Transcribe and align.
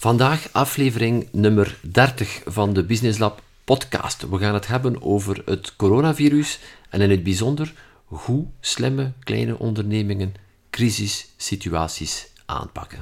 Vandaag 0.00 0.48
aflevering 0.52 1.28
nummer 1.32 1.78
30 1.82 2.42
van 2.46 2.72
de 2.72 2.84
Business 2.84 3.18
Lab 3.18 3.42
podcast. 3.64 4.28
We 4.28 4.38
gaan 4.38 4.54
het 4.54 4.66
hebben 4.66 5.02
over 5.02 5.42
het 5.44 5.76
coronavirus 5.76 6.58
en 6.90 7.00
in 7.00 7.10
het 7.10 7.22
bijzonder 7.22 7.72
hoe 8.04 8.46
slimme 8.60 9.12
kleine 9.18 9.58
ondernemingen 9.58 10.34
crisissituaties 10.70 12.28
aanpakken. 12.46 12.98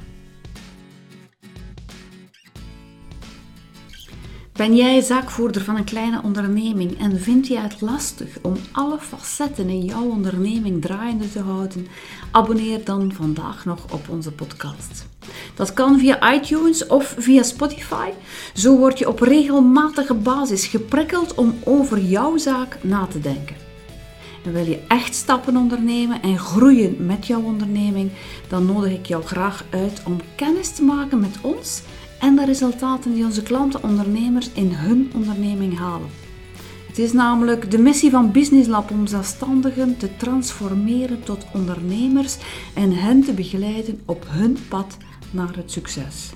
Ben 4.51 4.75
jij 4.75 5.01
zaakvoerder 5.01 5.63
van 5.63 5.75
een 5.75 5.83
kleine 5.83 6.21
onderneming 6.23 6.99
en 6.99 7.19
vind 7.19 7.47
jij 7.47 7.61
het 7.61 7.81
lastig 7.81 8.37
om 8.41 8.55
alle 8.71 8.99
facetten 8.99 9.69
in 9.69 9.85
jouw 9.85 10.09
onderneming 10.09 10.81
draaiende 10.81 11.31
te 11.31 11.39
houden? 11.39 11.87
Abonneer 12.31 12.85
dan 12.85 13.11
vandaag 13.13 13.65
nog 13.65 13.93
op 13.93 14.09
onze 14.09 14.31
podcast. 14.31 15.08
Dat 15.55 15.73
kan 15.73 15.99
via 15.99 16.33
iTunes 16.33 16.87
of 16.87 17.15
via 17.17 17.43
Spotify. 17.43 18.09
Zo 18.53 18.77
word 18.77 18.99
je 18.99 19.07
op 19.07 19.19
regelmatige 19.19 20.13
basis 20.13 20.67
geprikkeld 20.67 21.35
om 21.35 21.59
over 21.63 21.99
jouw 21.99 22.37
zaak 22.37 22.77
na 22.81 23.05
te 23.05 23.19
denken. 23.19 23.55
En 24.45 24.53
wil 24.53 24.65
je 24.65 24.79
echt 24.87 25.15
stappen 25.15 25.57
ondernemen 25.57 26.21
en 26.21 26.39
groeien 26.39 27.05
met 27.05 27.27
jouw 27.27 27.41
onderneming, 27.41 28.11
dan 28.47 28.65
nodig 28.65 28.91
ik 28.91 29.05
jou 29.05 29.23
graag 29.23 29.65
uit 29.69 30.01
om 30.05 30.17
kennis 30.35 30.71
te 30.71 30.83
maken 30.83 31.19
met 31.19 31.37
ons 31.41 31.81
en 32.19 32.35
de 32.35 32.45
resultaten 32.45 33.13
die 33.13 33.23
onze 33.23 33.43
klanten 33.43 33.83
ondernemers 33.83 34.49
in 34.53 34.71
hun 34.71 35.11
onderneming 35.15 35.77
halen. 35.77 36.09
Het 36.87 36.97
is 36.97 37.13
namelijk 37.13 37.71
de 37.71 37.77
missie 37.77 38.09
van 38.11 38.31
Business 38.31 38.67
Lab 38.67 38.91
om 38.91 39.07
zelfstandigen 39.07 39.97
te 39.97 40.15
transformeren 40.17 41.23
tot 41.23 41.45
ondernemers 41.53 42.37
en 42.73 42.91
hen 42.91 43.23
te 43.23 43.33
begeleiden 43.33 44.01
op 44.05 44.25
hun 44.27 44.57
pad 44.69 44.97
naar 45.31 45.55
het 45.55 45.71
succes. 45.71 46.31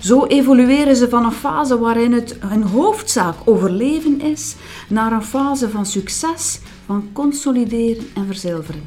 Zo 0.00 0.24
evolueren 0.24 0.96
ze 0.96 1.08
van 1.08 1.24
een 1.24 1.32
fase 1.32 1.78
waarin 1.78 2.12
het 2.12 2.36
hun 2.40 2.62
hoofdzaak 2.62 3.34
overleven 3.44 4.20
is, 4.20 4.56
naar 4.88 5.12
een 5.12 5.22
fase 5.22 5.70
van 5.70 5.86
succes, 5.86 6.60
van 6.86 7.08
consolideren 7.12 8.04
en 8.14 8.26
verzilveren. 8.26 8.82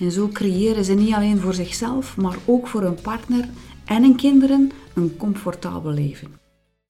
En 0.00 0.12
zo 0.12 0.28
creëren 0.28 0.84
ze 0.84 0.94
niet 0.94 1.14
alleen 1.14 1.40
voor 1.40 1.54
zichzelf, 1.54 2.16
maar 2.16 2.36
ook 2.44 2.66
voor 2.66 2.82
hun 2.82 3.00
partner 3.02 3.48
en 3.84 4.02
hun 4.02 4.16
kinderen 4.16 4.70
een 4.94 5.16
comfortabel 5.16 5.90
leven. 5.90 6.37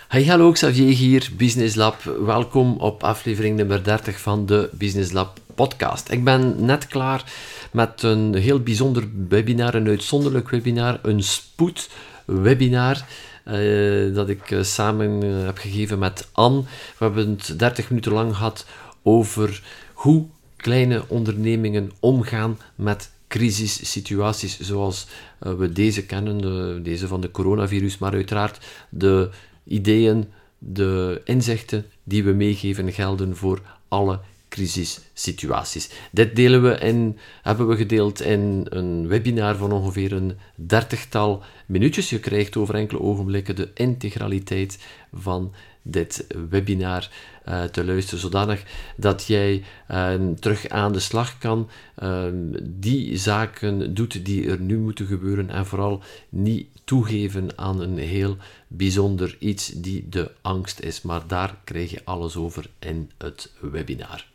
Hey, 0.08 0.24
hallo, 0.24 0.52
Xavier 0.52 0.94
hier, 0.94 1.30
Business 1.36 1.74
Lab. 1.74 2.02
Welkom 2.02 2.76
op 2.76 3.02
aflevering 3.02 3.56
nummer 3.56 3.84
30 3.84 4.20
van 4.20 4.46
de 4.46 4.70
Business 4.72 5.12
Lab 5.12 5.38
podcast. 5.54 6.10
Ik 6.10 6.24
ben 6.24 6.64
net 6.64 6.86
klaar 6.86 7.32
met 7.72 8.02
een 8.02 8.34
heel 8.34 8.60
bijzonder 8.60 9.08
webinar, 9.28 9.74
een 9.74 9.88
uitzonderlijk 9.88 10.48
webinar, 10.48 10.98
een 11.02 11.22
spoedwebinar. 11.22 13.04
Uh, 13.46 14.14
dat 14.14 14.28
ik 14.28 14.50
uh, 14.50 14.62
samen 14.62 15.24
uh, 15.24 15.44
heb 15.44 15.58
gegeven 15.58 15.98
met 15.98 16.28
Anne. 16.32 16.60
We 16.98 17.04
hebben 17.04 17.30
het 17.30 17.58
30 17.58 17.88
minuten 17.88 18.12
lang 18.12 18.36
gehad 18.36 18.66
over 19.02 19.62
hoe 19.92 20.26
kleine 20.56 21.04
ondernemingen 21.08 21.90
omgaan 22.00 22.58
met 22.74 23.10
crisissituaties 23.26 24.60
zoals 24.60 25.06
we 25.38 25.72
deze 25.72 26.06
kennen, 26.06 26.38
de, 26.38 26.80
deze 26.82 27.06
van 27.06 27.20
de 27.20 27.30
coronavirus, 27.30 27.98
maar 27.98 28.12
uiteraard 28.12 28.58
de 28.88 29.30
ideeën, 29.68 30.24
de 30.58 31.20
inzichten 31.24 31.84
die 32.04 32.24
we 32.24 32.32
meegeven 32.32 32.92
gelden 32.92 33.36
voor 33.36 33.60
alle 33.88 34.20
crisissituaties. 34.48 35.90
Dit 36.12 36.36
delen 36.36 36.62
we 36.62 36.78
in, 36.78 37.18
hebben 37.42 37.68
we 37.68 37.76
gedeeld 37.76 38.20
in 38.20 38.66
een 38.68 39.08
webinar 39.08 39.56
van 39.56 39.72
ongeveer 39.72 40.12
een 40.12 40.36
dertigtal 40.54 41.42
minuutjes. 41.66 42.10
Je 42.10 42.20
krijgt 42.20 42.56
over 42.56 42.74
enkele 42.74 43.00
ogenblikken 43.00 43.56
de 43.56 43.70
integraliteit 43.74 44.78
van 45.12 45.52
dit 45.82 46.26
webinar 46.50 47.08
uh, 47.48 47.64
te 47.64 47.84
luisteren, 47.84 48.20
zodanig 48.20 48.62
dat 48.96 49.26
jij 49.26 49.64
uh, 49.90 50.14
terug 50.40 50.68
aan 50.68 50.92
de 50.92 51.00
slag 51.00 51.38
kan, 51.38 51.70
uh, 52.02 52.24
die 52.62 53.16
zaken 53.16 53.94
doet 53.94 54.24
die 54.24 54.50
er 54.50 54.60
nu 54.60 54.78
moeten 54.78 55.06
gebeuren 55.06 55.50
en 55.50 55.66
vooral 55.66 56.02
niet 56.28 56.66
toegeven 56.84 57.58
aan 57.58 57.80
een 57.80 57.98
heel 57.98 58.36
bijzonder 58.68 59.36
iets 59.38 59.66
die 59.68 60.08
de 60.08 60.30
angst 60.40 60.80
is. 60.80 61.02
Maar 61.02 61.26
daar 61.26 61.56
krijg 61.64 61.90
je 61.90 62.04
alles 62.04 62.36
over 62.36 62.70
in 62.78 63.10
het 63.18 63.52
webinar. 63.60 64.26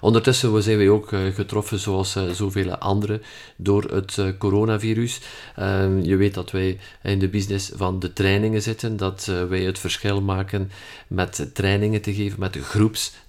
Ondertussen 0.00 0.62
zijn 0.62 0.76
wij 0.76 0.88
ook 0.88 1.12
eh, 1.12 1.20
getroffen, 1.34 1.78
zoals 1.78 2.16
uh, 2.16 2.30
zoveel 2.30 2.76
anderen, 2.76 3.22
door 3.56 3.82
het 3.82 4.16
uh, 4.16 4.28
coronavirus. 4.38 5.20
Ehm, 5.56 6.00
je 6.00 6.16
weet 6.16 6.34
dat 6.34 6.50
wij 6.50 6.78
in 7.02 7.18
de 7.18 7.28
business 7.28 7.70
van 7.74 7.98
de 7.98 8.12
trainingen 8.12 8.62
zitten, 8.62 8.96
dat 8.96 9.24
wij 9.48 9.60
het 9.60 9.78
verschil 9.78 10.22
maken 10.22 10.70
met 11.08 11.50
trainingen 11.52 12.00
te 12.00 12.14
geven, 12.14 12.40
met 12.40 12.56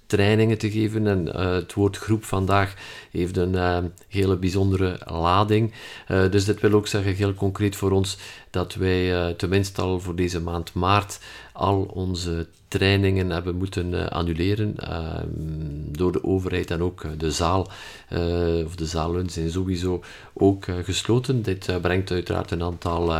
groepstrainingen 0.06 0.58
te 0.58 0.70
geven. 0.70 1.06
En 1.06 1.26
het 1.26 1.74
woord 1.74 1.96
groep 1.96 2.24
vandaag 2.24 2.74
heeft 3.10 3.36
een 3.36 3.92
hele 4.08 4.36
bijzondere 4.36 5.00
lading. 5.06 5.72
dus 6.06 6.44
dit 6.44 6.60
wil 6.60 6.72
ook 6.72 6.86
zeggen, 6.86 7.14
heel 7.14 7.34
concreet 7.34 7.76
voor 7.76 7.90
ons, 7.90 8.18
dat 8.50 8.74
wij 8.74 9.34
tenminste 9.34 9.82
al 9.82 10.00
voor 10.00 10.14
deze 10.14 10.40
maand 10.40 10.74
maart 10.74 11.18
al 11.52 11.82
onze 11.82 12.46
trainingen 12.68 13.30
hebben 13.30 13.56
moeten 13.56 14.10
annuleren 14.10 14.74
uh, 14.80 15.18
door 15.90 16.12
de 16.12 16.24
overheid 16.24 16.70
en 16.70 16.82
ook 16.82 17.04
eh, 17.04 17.10
de 17.18 17.30
zaal, 17.30 17.68
of 18.64 18.76
de 18.76 18.86
zalen 18.86 19.30
zijn 19.30 19.50
sowieso 19.50 20.02
ook 20.32 20.64
gesloten. 20.84 21.42
Dit 21.42 21.80
brengt 21.80 22.10
uiteraard 22.10 22.50
een 22.50 22.62
aantal, 22.62 23.12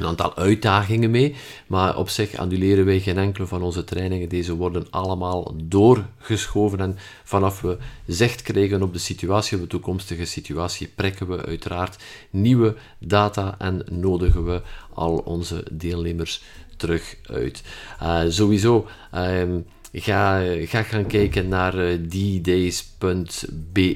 een 0.00 0.06
aantal 0.06 0.36
uitdagingen 0.36 1.10
mee, 1.10 1.34
maar 1.66 1.96
op 1.96 2.08
zich 2.08 2.36
annuleren 2.36 2.84
wij 2.84 3.00
geen 3.00 3.18
enkele 3.18 3.46
van 3.46 3.62
onze 3.62 3.84
trainingen. 3.84 4.28
Deze 4.28 4.54
worden 4.54 4.86
allemaal 4.90 5.54
doorgeschoven 5.64 6.80
en 6.80 6.96
vanaf 7.24 7.60
we 7.60 7.76
zicht 8.06 8.42
krijgen 8.42 8.82
op 8.82 8.92
de 8.92 8.98
situatie, 8.98 9.56
op 9.56 9.62
de 9.62 9.68
toekomstige 9.68 10.24
situatie, 10.24 10.88
prikken 10.94 11.28
we 11.28 11.44
uiteraard 11.44 12.02
nieuwe 12.30 12.76
data 12.98 13.54
en 13.58 13.84
nodigen 13.90 14.44
we 14.44 14.62
al 14.94 15.16
onze 15.16 15.64
deelnemers 15.70 16.42
terug 16.76 17.16
uit. 17.22 17.62
Uh, 18.02 18.20
sowieso, 18.28 18.86
um, 19.14 19.66
ga, 19.92 20.42
ga 20.66 20.82
gaan 20.82 21.06
kijken 21.06 21.48
naar 21.48 21.74
uh, 21.74 21.98
ddays.be 22.08 23.94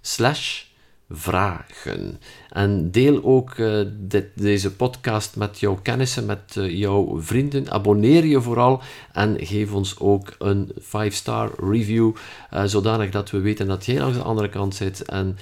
slash 0.00 0.66
vragen. 1.10 2.20
En 2.48 2.90
deel 2.90 3.24
ook 3.24 3.56
uh, 3.56 3.80
dit, 3.98 4.26
deze 4.34 4.72
podcast 4.72 5.36
met 5.36 5.58
jouw 5.58 5.78
kennissen, 5.82 6.26
met 6.26 6.54
uh, 6.58 6.78
jouw 6.78 7.20
vrienden. 7.20 7.70
Abonneer 7.70 8.24
je 8.24 8.40
vooral 8.40 8.80
en 9.12 9.36
geef 9.40 9.72
ons 9.72 9.98
ook 9.98 10.34
een 10.38 10.72
5-star 10.80 11.50
review, 11.56 12.14
uh, 12.54 12.64
zodanig 12.64 13.10
dat 13.10 13.30
we 13.30 13.38
weten 13.38 13.66
dat 13.66 13.86
jij 13.86 13.98
langs 13.98 14.16
de 14.16 14.22
andere 14.22 14.48
kant 14.48 14.74
zit 14.74 15.02
en 15.02 15.38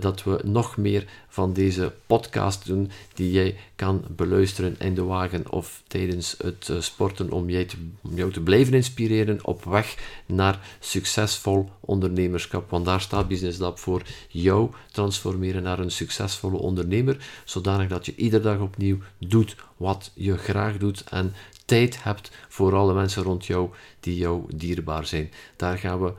dat 0.00 0.22
we 0.22 0.40
nog 0.44 0.76
meer 0.76 1.04
van 1.28 1.52
deze 1.52 1.92
podcast 2.06 2.66
doen 2.66 2.90
die 3.14 3.30
jij 3.30 3.56
kan 3.76 4.04
beluisteren 4.08 4.76
in 4.78 4.94
de 4.94 5.02
wagen 5.02 5.50
of 5.52 5.82
tijdens 5.86 6.34
het 6.42 6.70
sporten 6.78 7.32
om, 7.32 7.50
jij 7.50 7.66
om 8.02 8.14
jou 8.14 8.32
te 8.32 8.40
blijven 8.40 8.74
inspireren 8.74 9.38
op 9.42 9.64
weg 9.64 9.96
naar 10.26 10.60
succesvol 10.80 11.70
ondernemerschap. 11.80 12.70
Want 12.70 12.84
daar 12.84 13.00
staat 13.00 13.28
Business 13.28 13.58
Lab 13.58 13.78
voor 13.78 14.02
jou 14.28 14.70
transformeren 14.92 15.62
naar 15.62 15.78
een 15.78 15.90
succesvolle 16.40 16.68
ondernemer, 16.68 17.16
zodanig 17.44 17.88
dat 17.88 18.06
je 18.06 18.14
iedere 18.16 18.42
dag 18.42 18.60
opnieuw 18.60 18.98
doet 19.18 19.56
wat 19.76 20.10
je 20.14 20.36
graag 20.36 20.76
doet 20.76 21.04
en 21.10 21.34
tijd 21.64 22.02
hebt 22.02 22.30
voor 22.48 22.74
alle 22.74 22.94
mensen 22.94 23.22
rond 23.22 23.46
jou 23.46 23.70
die 24.00 24.16
jou 24.16 24.42
dierbaar 24.54 25.06
zijn. 25.06 25.30
Daar 25.56 25.78
gaan 25.78 26.00
we 26.00 26.12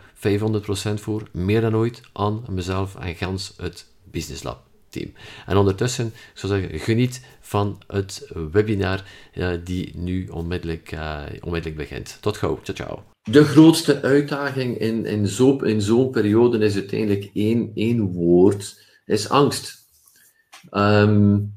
500% 1.00 1.01
voor, 1.01 1.27
meer 1.31 1.62
dan 1.62 1.75
ooit, 1.75 2.01
aan 2.13 2.45
mezelf 2.50 2.95
en 2.95 3.15
gans 3.15 3.53
het 3.57 3.85
Business 4.03 4.44
Lab. 4.44 4.69
Team. 4.89 5.13
En 5.45 5.57
ondertussen, 5.57 6.06
ik 6.07 6.13
zou 6.33 6.53
zeggen, 6.53 6.79
geniet 6.79 7.21
van 7.39 7.81
het 7.88 8.27
webinar 8.51 9.03
uh, 9.35 9.50
die 9.63 9.91
nu 9.95 10.27
onmiddellijk, 10.27 10.91
uh, 10.91 11.21
onmiddellijk 11.41 11.79
begint. 11.81 12.18
Tot 12.21 12.38
gauw. 12.38 12.59
Ciao, 12.63 12.75
ciao. 12.75 13.03
De 13.29 13.44
grootste 13.44 14.01
uitdaging 14.01 14.77
in, 14.77 15.06
in 15.06 15.27
zo'n 15.27 15.65
in 15.65 16.09
periode 16.09 16.57
is 16.57 16.75
uiteindelijk 16.75 17.29
één, 17.33 17.71
één 17.75 18.12
woord, 18.12 18.75
is 19.06 19.29
angst. 19.29 19.81
Um, 20.72 21.54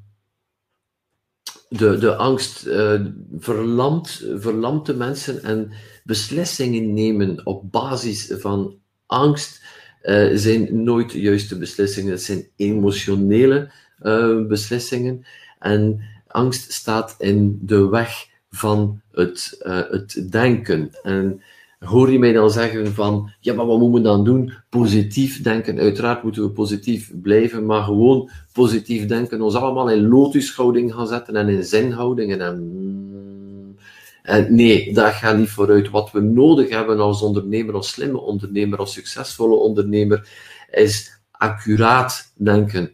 de, 1.69 1.99
de 1.99 2.15
angst 2.15 2.67
uh, 2.67 3.01
verlamt, 3.39 4.25
verlamt 4.35 4.87
de 4.87 4.95
mensen 4.95 5.43
en 5.43 5.73
beslissingen 6.05 6.93
nemen 6.93 7.47
op 7.47 7.73
basis 7.73 8.33
van 8.39 8.79
angst 9.07 9.63
uh, 10.03 10.31
zijn 10.37 10.83
nooit 10.85 11.13
juiste 11.13 11.59
beslissingen. 11.59 12.11
Het 12.13 12.23
zijn 12.23 12.49
emotionele 12.57 13.71
uh, 14.03 14.47
beslissingen. 14.47 15.27
En 15.59 16.01
angst 16.27 16.73
staat 16.73 17.15
in 17.19 17.59
de 17.63 17.89
weg 17.89 18.27
van 18.51 19.01
het, 19.13 19.57
het 19.91 20.27
denken. 20.31 20.91
En 21.03 21.43
hoor 21.85 22.13
je 22.13 22.19
mij 22.19 22.33
dan 22.33 22.51
zeggen 22.51 22.95
van, 22.95 23.31
ja, 23.41 23.55
maar 23.55 23.67
wat 23.67 23.79
moeten 23.79 24.03
we 24.03 24.09
dan 24.09 24.25
doen? 24.25 24.53
Positief 24.69 25.43
denken. 25.43 25.79
Uiteraard 25.79 26.23
moeten 26.23 26.43
we 26.43 26.51
positief 26.51 27.13
blijven, 27.23 27.67
maar 27.67 27.83
gewoon 27.83 28.31
positief 28.53 29.07
denken. 29.07 29.41
Ons 29.41 29.55
allemaal 29.55 29.91
in 29.91 30.09
lotushouding 30.09 30.95
gaan 30.95 31.07
zetten 31.07 31.37
en 31.37 31.49
in 31.49 31.65
zinhouding. 31.65 32.33
En, 32.33 32.67
en 34.23 34.55
nee, 34.55 34.95
dat 34.95 35.13
gaat 35.13 35.37
niet 35.37 35.51
vooruit. 35.51 35.91
Wat 35.91 36.11
we 36.11 36.21
nodig 36.21 36.69
hebben 36.69 37.01
als 37.01 37.23
ondernemer, 37.23 37.75
als 37.75 37.89
slimme 37.89 38.21
ondernemer, 38.21 38.79
als 38.79 38.93
succesvolle 38.93 39.55
ondernemer, 39.57 40.29
is 40.71 41.21
accuraat 41.31 42.33
denken. 42.37 42.93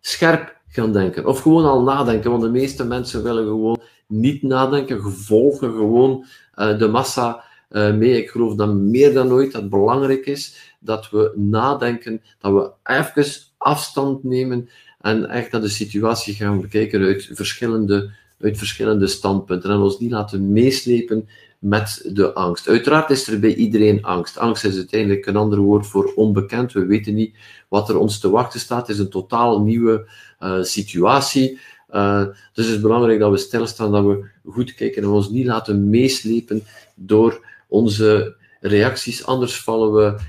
Scherp 0.00 0.56
gaan 0.68 0.92
denken. 0.92 1.26
Of 1.26 1.40
gewoon 1.40 1.64
al 1.64 1.82
nadenken, 1.82 2.30
want 2.30 2.42
de 2.42 2.50
meeste 2.50 2.84
mensen 2.84 3.22
willen 3.22 3.44
gewoon 3.44 3.80
niet 4.06 4.42
nadenken, 4.42 5.02
volgen 5.02 5.70
gewoon 5.70 6.24
uh, 6.56 6.78
de 6.78 6.88
massa 6.88 7.44
mee. 7.70 8.22
Ik 8.22 8.30
geloof 8.30 8.54
dat 8.54 8.74
meer 8.74 9.12
dan 9.12 9.30
ooit 9.32 9.52
dat 9.52 9.60
het 9.60 9.70
belangrijk 9.70 10.26
is 10.26 10.74
dat 10.80 11.10
we 11.10 11.32
nadenken, 11.36 12.22
dat 12.38 12.52
we 12.52 12.92
even 12.92 13.26
afstand 13.58 14.24
nemen 14.24 14.68
en 15.00 15.28
echt 15.28 15.52
naar 15.52 15.60
de 15.60 15.68
situatie 15.68 16.34
gaan 16.34 16.60
bekijken 16.60 17.02
uit 17.02 17.28
verschillende, 17.32 18.10
uit 18.40 18.58
verschillende 18.58 19.06
standpunten 19.06 19.70
en 19.70 19.76
ons 19.76 19.98
niet 19.98 20.10
laten 20.10 20.52
meeslepen 20.52 21.28
met 21.58 22.10
de 22.12 22.32
angst. 22.32 22.68
Uiteraard 22.68 23.10
is 23.10 23.28
er 23.28 23.40
bij 23.40 23.54
iedereen 23.54 24.04
angst. 24.04 24.38
Angst 24.38 24.64
is 24.64 24.76
uiteindelijk 24.76 25.26
een 25.26 25.36
ander 25.36 25.58
woord 25.58 25.86
voor 25.86 26.12
onbekend. 26.14 26.72
We 26.72 26.86
weten 26.86 27.14
niet 27.14 27.36
wat 27.68 27.88
er 27.88 27.98
ons 27.98 28.18
te 28.18 28.30
wachten 28.30 28.60
staat. 28.60 28.86
Het 28.86 28.96
is 28.96 29.02
een 29.02 29.10
totaal 29.10 29.60
nieuwe 29.62 30.08
uh, 30.40 30.62
situatie. 30.62 31.58
Uh, 31.90 32.24
dus 32.52 32.66
het 32.66 32.74
is 32.74 32.80
belangrijk 32.80 33.18
dat 33.18 33.30
we 33.30 33.36
stilstaan, 33.36 33.92
dat 33.92 34.04
we 34.04 34.24
goed 34.44 34.74
kijken 34.74 35.02
en 35.02 35.08
ons 35.08 35.30
niet 35.30 35.46
laten 35.46 35.90
meeslepen 35.90 36.62
door 36.94 37.48
onze 37.70 38.36
reacties. 38.60 39.26
Anders 39.26 39.60
vallen 39.60 39.92
we 39.92 40.20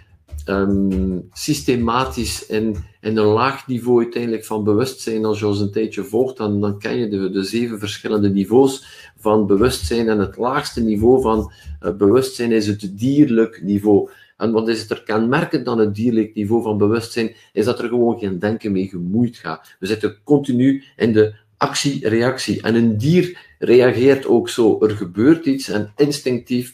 um, 0.45 1.29
systematisch 1.33 2.45
in, 2.45 2.75
in 3.01 3.17
een 3.17 3.25
laag 3.25 3.67
niveau 3.67 4.03
uiteindelijk 4.03 4.45
van 4.45 4.63
bewustzijn. 4.63 5.25
Als 5.25 5.39
je 5.39 5.47
ons 5.47 5.59
een 5.59 5.71
tijdje 5.71 6.03
volgt, 6.03 6.37
dan, 6.37 6.61
dan 6.61 6.79
ken 6.79 6.97
je 6.97 7.07
de, 7.07 7.29
de 7.29 7.43
zeven 7.43 7.79
verschillende 7.79 8.29
niveaus 8.29 8.85
van 9.17 9.47
bewustzijn. 9.47 10.09
En 10.09 10.19
het 10.19 10.37
laagste 10.37 10.81
niveau 10.81 11.21
van 11.21 11.51
uh, 11.83 11.91
bewustzijn 11.95 12.51
is 12.51 12.67
het 12.67 12.91
dierlijk 12.93 13.61
niveau. 13.63 14.09
En 14.37 14.51
wat 14.51 14.67
is 14.67 14.81
het 14.81 14.89
er 14.89 15.03
kenmerkend 15.03 15.65
dan 15.65 15.79
het 15.79 15.95
dierlijk 15.95 16.35
niveau 16.35 16.63
van 16.63 16.77
bewustzijn? 16.77 17.35
Is 17.53 17.65
dat 17.65 17.79
er 17.79 17.87
gewoon 17.87 18.19
geen 18.19 18.39
denken 18.39 18.71
mee 18.71 18.87
gemoeid 18.87 19.37
gaat. 19.37 19.75
We 19.79 19.87
zitten 19.87 20.17
continu 20.23 20.83
in 20.95 21.13
de 21.13 21.33
actie-reactie. 21.57 22.61
En 22.61 22.75
een 22.75 22.97
dier 22.97 23.37
reageert 23.59 24.25
ook 24.25 24.49
zo. 24.49 24.79
Er 24.79 24.97
gebeurt 24.97 25.45
iets 25.45 25.69
en 25.69 25.91
instinctief 25.95 26.73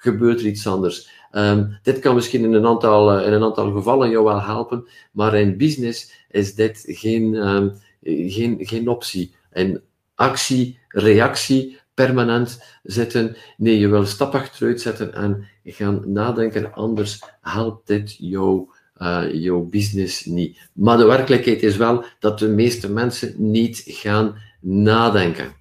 gebeurt 0.00 0.40
er 0.40 0.46
iets 0.46 0.66
anders. 0.66 1.08
Um, 1.32 1.78
dit 1.82 1.98
kan 1.98 2.14
misschien 2.14 2.44
in 2.44 2.52
een, 2.52 2.66
aantal, 2.66 3.18
uh, 3.18 3.26
in 3.26 3.32
een 3.32 3.42
aantal 3.42 3.72
gevallen 3.72 4.10
jou 4.10 4.24
wel 4.24 4.42
helpen, 4.42 4.88
maar 5.12 5.34
in 5.34 5.56
business 5.56 6.12
is 6.30 6.54
dit 6.54 6.84
geen, 6.86 7.34
um, 7.34 7.72
geen, 8.02 8.56
geen 8.60 8.88
optie. 8.88 9.34
In 9.52 9.80
actie, 10.14 10.78
reactie, 10.88 11.78
permanent 11.94 12.62
zitten. 12.82 13.36
Nee, 13.56 13.78
je 13.78 13.88
wil 13.88 14.06
stap 14.06 14.34
achteruit 14.34 14.80
zetten 14.80 15.14
en 15.14 15.48
gaan 15.64 16.02
nadenken, 16.06 16.72
anders 16.72 17.22
helpt 17.40 17.86
dit 17.86 18.16
jou, 18.18 18.68
uh, 18.98 19.24
jouw 19.32 19.60
business 19.60 20.24
niet. 20.24 20.68
Maar 20.72 20.96
de 20.96 21.04
werkelijkheid 21.04 21.62
is 21.62 21.76
wel 21.76 22.04
dat 22.18 22.38
de 22.38 22.48
meeste 22.48 22.90
mensen 22.90 23.34
niet 23.36 23.82
gaan 23.86 24.36
nadenken. 24.60 25.59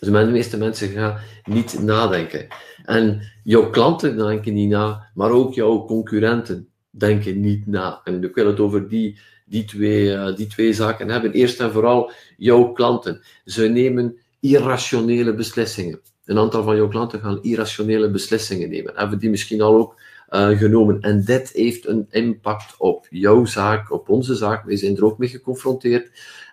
Dus 0.00 0.08
de 0.08 0.30
meeste 0.30 0.56
mensen 0.56 0.88
gaan 0.88 1.18
niet 1.44 1.82
nadenken. 1.82 2.46
En 2.84 3.20
jouw 3.44 3.70
klanten 3.70 4.16
denken 4.16 4.54
niet 4.54 4.70
na, 4.70 5.10
maar 5.14 5.30
ook 5.30 5.54
jouw 5.54 5.84
concurrenten 5.84 6.68
denken 6.90 7.40
niet 7.40 7.66
na. 7.66 8.00
En 8.04 8.24
ik 8.24 8.34
wil 8.34 8.46
het 8.46 8.60
over 8.60 8.88
die, 8.88 9.18
die, 9.46 9.64
twee, 9.64 10.04
uh, 10.04 10.36
die 10.36 10.46
twee 10.46 10.72
zaken 10.72 11.08
hebben. 11.08 11.32
Eerst 11.32 11.60
en 11.60 11.72
vooral 11.72 12.12
jouw 12.36 12.72
klanten. 12.72 13.22
Ze 13.44 13.66
nemen 13.66 14.16
irrationele 14.40 15.34
beslissingen. 15.34 16.00
Een 16.24 16.38
aantal 16.38 16.62
van 16.62 16.76
jouw 16.76 16.88
klanten 16.88 17.20
gaan 17.20 17.42
irrationele 17.42 18.10
beslissingen 18.10 18.70
nemen. 18.70 18.92
Hebben 18.96 19.18
die 19.18 19.30
misschien 19.30 19.60
al 19.60 19.74
ook 19.74 20.00
uh, 20.30 20.48
genomen. 20.48 21.00
En 21.00 21.24
dit 21.24 21.50
heeft 21.50 21.86
een 21.86 22.06
impact 22.10 22.74
op 22.78 23.06
jouw 23.10 23.44
zaak, 23.44 23.92
op 23.92 24.08
onze 24.08 24.34
zaak. 24.34 24.64
Wij 24.64 24.76
zijn 24.76 24.96
er 24.96 25.04
ook 25.04 25.18
mee 25.18 25.28
geconfronteerd. 25.28 26.10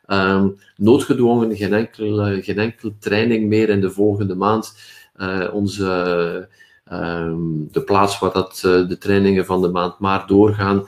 Um, 0.07 0.57
noodgedwongen, 0.75 1.55
geen 1.55 1.73
enkel, 1.73 2.31
uh, 2.31 2.43
geen 2.43 2.59
enkel 2.59 2.93
training 2.99 3.47
meer 3.47 3.69
in 3.69 3.81
de 3.81 3.91
volgende 3.91 4.35
maand. 4.35 4.77
Uh, 5.17 5.47
onze, 5.53 6.47
um, 6.91 7.67
de 7.71 7.81
plaats 7.81 8.19
waar 8.19 8.33
dat, 8.33 8.63
uh, 8.65 8.87
de 8.87 8.97
trainingen 8.97 9.45
van 9.45 9.61
de 9.61 9.67
maand 9.67 9.99
maart 9.99 10.27
doorgaan, 10.27 10.87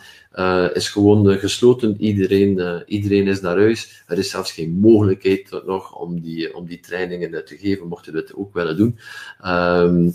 is 0.73 0.89
gewoon 0.89 1.37
gesloten. 1.37 1.95
Iedereen, 2.01 2.83
iedereen 2.85 3.27
is 3.27 3.41
naar 3.41 3.57
huis. 3.57 4.03
Er 4.07 4.17
is 4.17 4.29
zelfs 4.29 4.51
geen 4.51 4.71
mogelijkheid 4.71 5.61
nog 5.65 5.95
om 5.95 6.21
die, 6.21 6.55
om 6.55 6.65
die 6.65 6.79
trainingen 6.79 7.45
te 7.45 7.57
geven, 7.57 7.87
mochten 7.87 8.13
we 8.13 8.19
het 8.19 8.35
ook 8.35 8.53
willen 8.53 8.77
doen. 8.77 8.99
Um, 9.45 10.13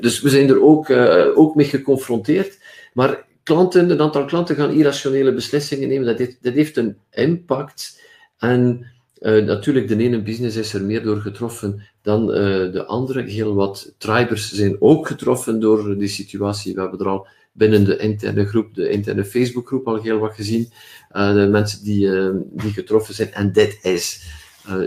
dus 0.00 0.20
we 0.20 0.28
zijn 0.28 0.48
er 0.48 0.62
ook, 0.62 0.90
ook 1.34 1.54
mee 1.54 1.66
geconfronteerd. 1.66 2.58
Maar 2.92 3.24
klanten, 3.44 3.90
een 3.90 4.00
aantal 4.00 4.24
klanten 4.24 4.56
gaan 4.56 4.72
irrationele 4.72 5.34
beslissingen 5.34 5.88
nemen. 5.88 6.06
Dat 6.06 6.18
heeft, 6.18 6.42
dat 6.42 6.54
heeft 6.54 6.76
een 6.76 6.96
impact 7.10 8.02
en 8.38 8.86
uh, 9.18 9.44
natuurlijk, 9.44 9.88
de 9.88 9.96
ene 9.96 10.22
business 10.22 10.56
is 10.56 10.74
er 10.74 10.82
meer 10.82 11.02
door 11.02 11.20
getroffen 11.20 11.82
dan 12.02 12.30
uh, 12.30 12.36
de 12.72 12.84
andere. 12.86 13.22
Heel 13.22 13.54
wat 13.54 13.94
tribers 13.98 14.52
zijn 14.52 14.76
ook 14.80 15.06
getroffen 15.06 15.60
door 15.60 15.98
die 15.98 16.08
situatie. 16.08 16.74
We 16.74 16.80
hebben 16.80 17.00
er 17.00 17.08
al 17.08 17.26
binnen 17.52 17.84
de 17.84 17.96
interne 17.96 18.46
groep, 18.46 18.74
de 18.74 18.88
interne 18.88 19.24
Facebookgroep, 19.24 19.86
al 19.86 20.02
heel 20.02 20.18
wat 20.18 20.34
gezien. 20.34 20.68
Uh, 21.12 21.34
de 21.34 21.46
mensen 21.46 21.84
die, 21.84 22.10
die 22.52 22.72
getroffen 22.72 23.14
zijn. 23.14 23.32
En 23.32 23.52
dit 23.52 23.78
is 23.82 24.22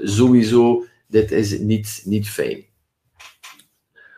sowieso 0.03 0.85
dit 1.07 1.31
is 1.31 1.59
niet, 1.59 2.01
niet 2.05 2.29
fijn. 2.29 2.65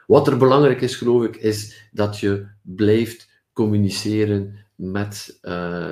Wat 0.07 0.27
er 0.27 0.37
belangrijk 0.37 0.81
is, 0.81 0.95
geloof 0.95 1.23
ik, 1.23 1.35
is 1.35 1.87
dat 1.91 2.19
je 2.19 2.47
blijft 2.61 3.28
communiceren 3.59 4.55
met, 4.75 5.39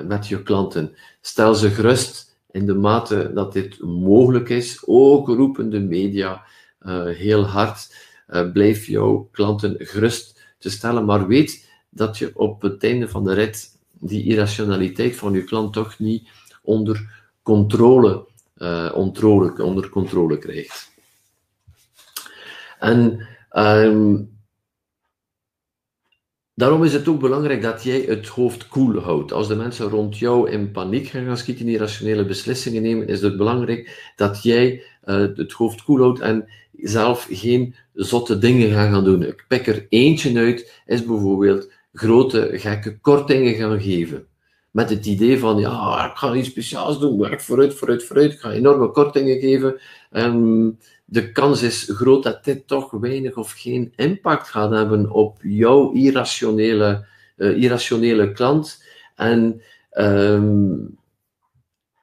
met 0.07 0.27
je 0.27 0.43
klanten. 0.43 0.95
Stel 1.21 1.55
ze 1.55 1.69
gerust 1.69 2.37
in 2.51 2.65
de 2.65 2.73
mate 2.73 3.31
dat 3.33 3.53
dit 3.53 3.81
mogelijk 3.81 4.49
is, 4.49 4.83
ook 4.85 5.27
roepen 5.27 5.69
de 5.69 5.79
media 5.79 6.43
uh, 6.81 7.05
heel 7.05 7.45
hard, 7.45 7.95
uh, 8.29 8.51
blijf 8.51 8.85
jouw 8.85 9.29
klanten 9.31 9.75
gerust 9.79 10.55
te 10.57 10.69
stellen, 10.69 11.05
maar 11.05 11.27
weet 11.27 11.69
dat 11.89 12.17
je 12.17 12.31
op 12.35 12.61
het 12.61 12.83
einde 12.83 13.07
van 13.07 13.23
de 13.23 13.33
rit 13.33 13.77
die 13.99 14.23
irrationaliteit 14.23 15.15
van 15.15 15.33
je 15.33 15.43
klant 15.43 15.73
toch 15.73 15.99
niet 15.99 16.27
onder 16.61 17.25
controle, 17.43 18.25
onder 19.57 19.89
controle 19.89 20.37
krijgt. 20.37 20.91
En 22.79 23.27
um, 23.51 24.36
Daarom 26.57 26.83
is 26.83 26.93
het 26.93 27.07
ook 27.07 27.19
belangrijk 27.19 27.61
dat 27.61 27.83
jij 27.83 28.03
het 28.07 28.27
hoofd 28.27 28.67
koel 28.67 28.99
houdt. 28.99 29.31
Als 29.31 29.47
de 29.47 29.55
mensen 29.55 29.89
rond 29.89 30.17
jou 30.17 30.49
in 30.49 30.71
paniek 30.71 31.07
gaan 31.07 31.37
schieten, 31.37 31.67
irrationele 31.67 32.25
beslissingen 32.25 32.81
nemen, 32.81 33.07
is 33.07 33.21
het 33.21 33.37
belangrijk 33.37 34.11
dat 34.15 34.43
jij 34.43 34.83
uh, 35.05 35.15
het 35.35 35.51
hoofd 35.51 35.83
koel 35.83 35.99
houdt 35.99 36.19
en 36.19 36.45
zelf 36.73 37.27
geen 37.29 37.75
zotte 37.93 38.37
dingen 38.37 38.71
gaan, 38.71 38.91
gaan 38.91 39.03
doen. 39.03 39.23
Ik 39.23 39.45
pik 39.47 39.67
er 39.67 39.85
eentje 39.89 40.39
uit, 40.39 40.81
is 40.85 41.05
bijvoorbeeld 41.05 41.71
grote, 41.93 42.49
gekke 42.51 42.99
kortingen 42.99 43.53
gaan 43.53 43.81
geven. 43.81 44.27
Met 44.71 44.89
het 44.89 45.05
idee 45.05 45.39
van, 45.39 45.57
ja, 45.57 46.09
ik 46.09 46.17
ga 46.17 46.33
iets 46.33 46.49
speciaals 46.49 46.99
doen, 46.99 47.19
werk 47.19 47.41
vooruit, 47.41 47.73
vooruit, 47.73 48.03
vooruit, 48.03 48.31
ik 48.31 48.39
ga 48.39 48.51
enorme 48.51 48.91
kortingen 48.91 49.39
geven. 49.39 49.79
Um, 50.11 50.77
de 51.09 51.31
kans 51.31 51.61
is 51.61 51.91
groot 51.93 52.23
dat 52.23 52.43
dit 52.43 52.67
toch 52.67 52.91
weinig 52.91 53.35
of 53.35 53.51
geen 53.51 53.93
impact 53.95 54.47
gaat 54.47 54.71
hebben 54.71 55.11
op 55.11 55.39
jouw 55.41 55.91
irrationele, 55.91 57.05
uh, 57.37 57.63
irrationele 57.63 58.31
klant. 58.31 58.83
En, 59.15 59.61
um, 59.97 60.97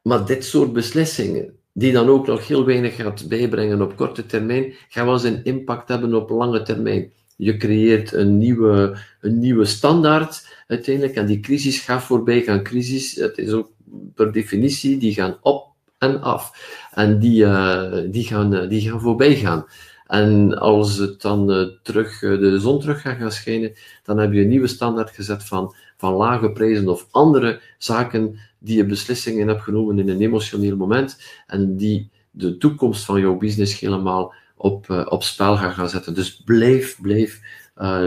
maar 0.02 0.26
dit 0.26 0.44
soort 0.44 0.72
beslissingen, 0.72 1.56
die 1.72 1.92
dan 1.92 2.08
ook 2.08 2.26
nog 2.26 2.46
heel 2.46 2.64
weinig 2.64 2.96
gaat 2.96 3.28
bijbrengen 3.28 3.82
op 3.82 3.96
korte 3.96 4.26
termijn, 4.26 4.74
gaan 4.88 5.06
wel 5.06 5.18
zijn 5.18 5.44
impact 5.44 5.88
hebben 5.88 6.14
op 6.14 6.30
lange 6.30 6.62
termijn. 6.62 7.12
Je 7.36 7.56
creëert 7.56 8.12
een 8.12 8.38
nieuwe, 8.38 8.98
een 9.20 9.38
nieuwe 9.38 9.64
standaard 9.64 10.62
uiteindelijk 10.66 11.16
en 11.16 11.26
die 11.26 11.40
crisis 11.40 11.80
gaat 11.80 12.02
voorbij 12.02 12.42
gaan. 12.42 12.62
Crisis, 12.62 13.14
het 13.14 13.38
is 13.38 13.52
ook 13.52 13.70
per 14.14 14.32
definitie, 14.32 14.98
die 14.98 15.14
gaan 15.14 15.38
op 15.40 15.73
af. 16.20 16.52
En 16.92 17.18
die, 17.18 17.44
uh, 17.44 17.92
die, 18.06 18.24
gaan, 18.24 18.54
uh, 18.54 18.68
die 18.68 18.80
gaan 18.80 19.00
voorbij 19.00 19.34
gaan. 19.34 19.64
En 20.06 20.58
als 20.58 20.96
het 20.96 21.22
dan 21.22 21.52
uh, 21.52 21.66
terug, 21.82 22.18
de 22.18 22.58
zon 22.60 22.80
terug 22.80 23.00
gaat 23.00 23.16
gaan 23.16 23.32
schijnen, 23.32 23.72
dan 24.02 24.18
heb 24.18 24.32
je 24.32 24.40
een 24.40 24.48
nieuwe 24.48 24.66
standaard 24.66 25.10
gezet 25.10 25.44
van, 25.44 25.74
van 25.96 26.12
lage 26.12 26.50
prijzen 26.50 26.88
of 26.88 27.06
andere 27.10 27.60
zaken 27.78 28.38
die 28.58 28.76
je 28.76 28.86
beslissingen 28.86 29.48
hebt 29.48 29.62
genomen 29.62 29.98
in 29.98 30.08
een 30.08 30.20
emotioneel 30.20 30.76
moment 30.76 31.22
en 31.46 31.76
die 31.76 32.10
de 32.30 32.56
toekomst 32.56 33.04
van 33.04 33.20
jouw 33.20 33.36
business 33.36 33.80
helemaal 33.80 34.34
op, 34.56 35.06
op 35.08 35.22
spel 35.22 35.56
gaan, 35.56 35.72
gaan 35.72 35.88
zetten. 35.88 36.14
Dus 36.14 36.42
blijf, 36.44 36.98
blijf, 37.00 37.40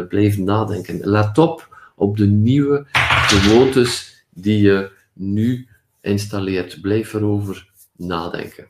blijf 0.09 0.37
nadenken. 0.37 0.99
Let 1.03 1.37
op 1.37 1.67
op 1.97 2.17
de 2.17 2.27
nieuwe 2.27 2.85
gewoontes 3.27 4.23
die 4.29 4.61
je 4.61 4.91
nu 5.13 5.67
installeert. 6.01 6.81
Blijf 6.81 7.13
erover 7.13 7.67
nadenken. 7.97 8.67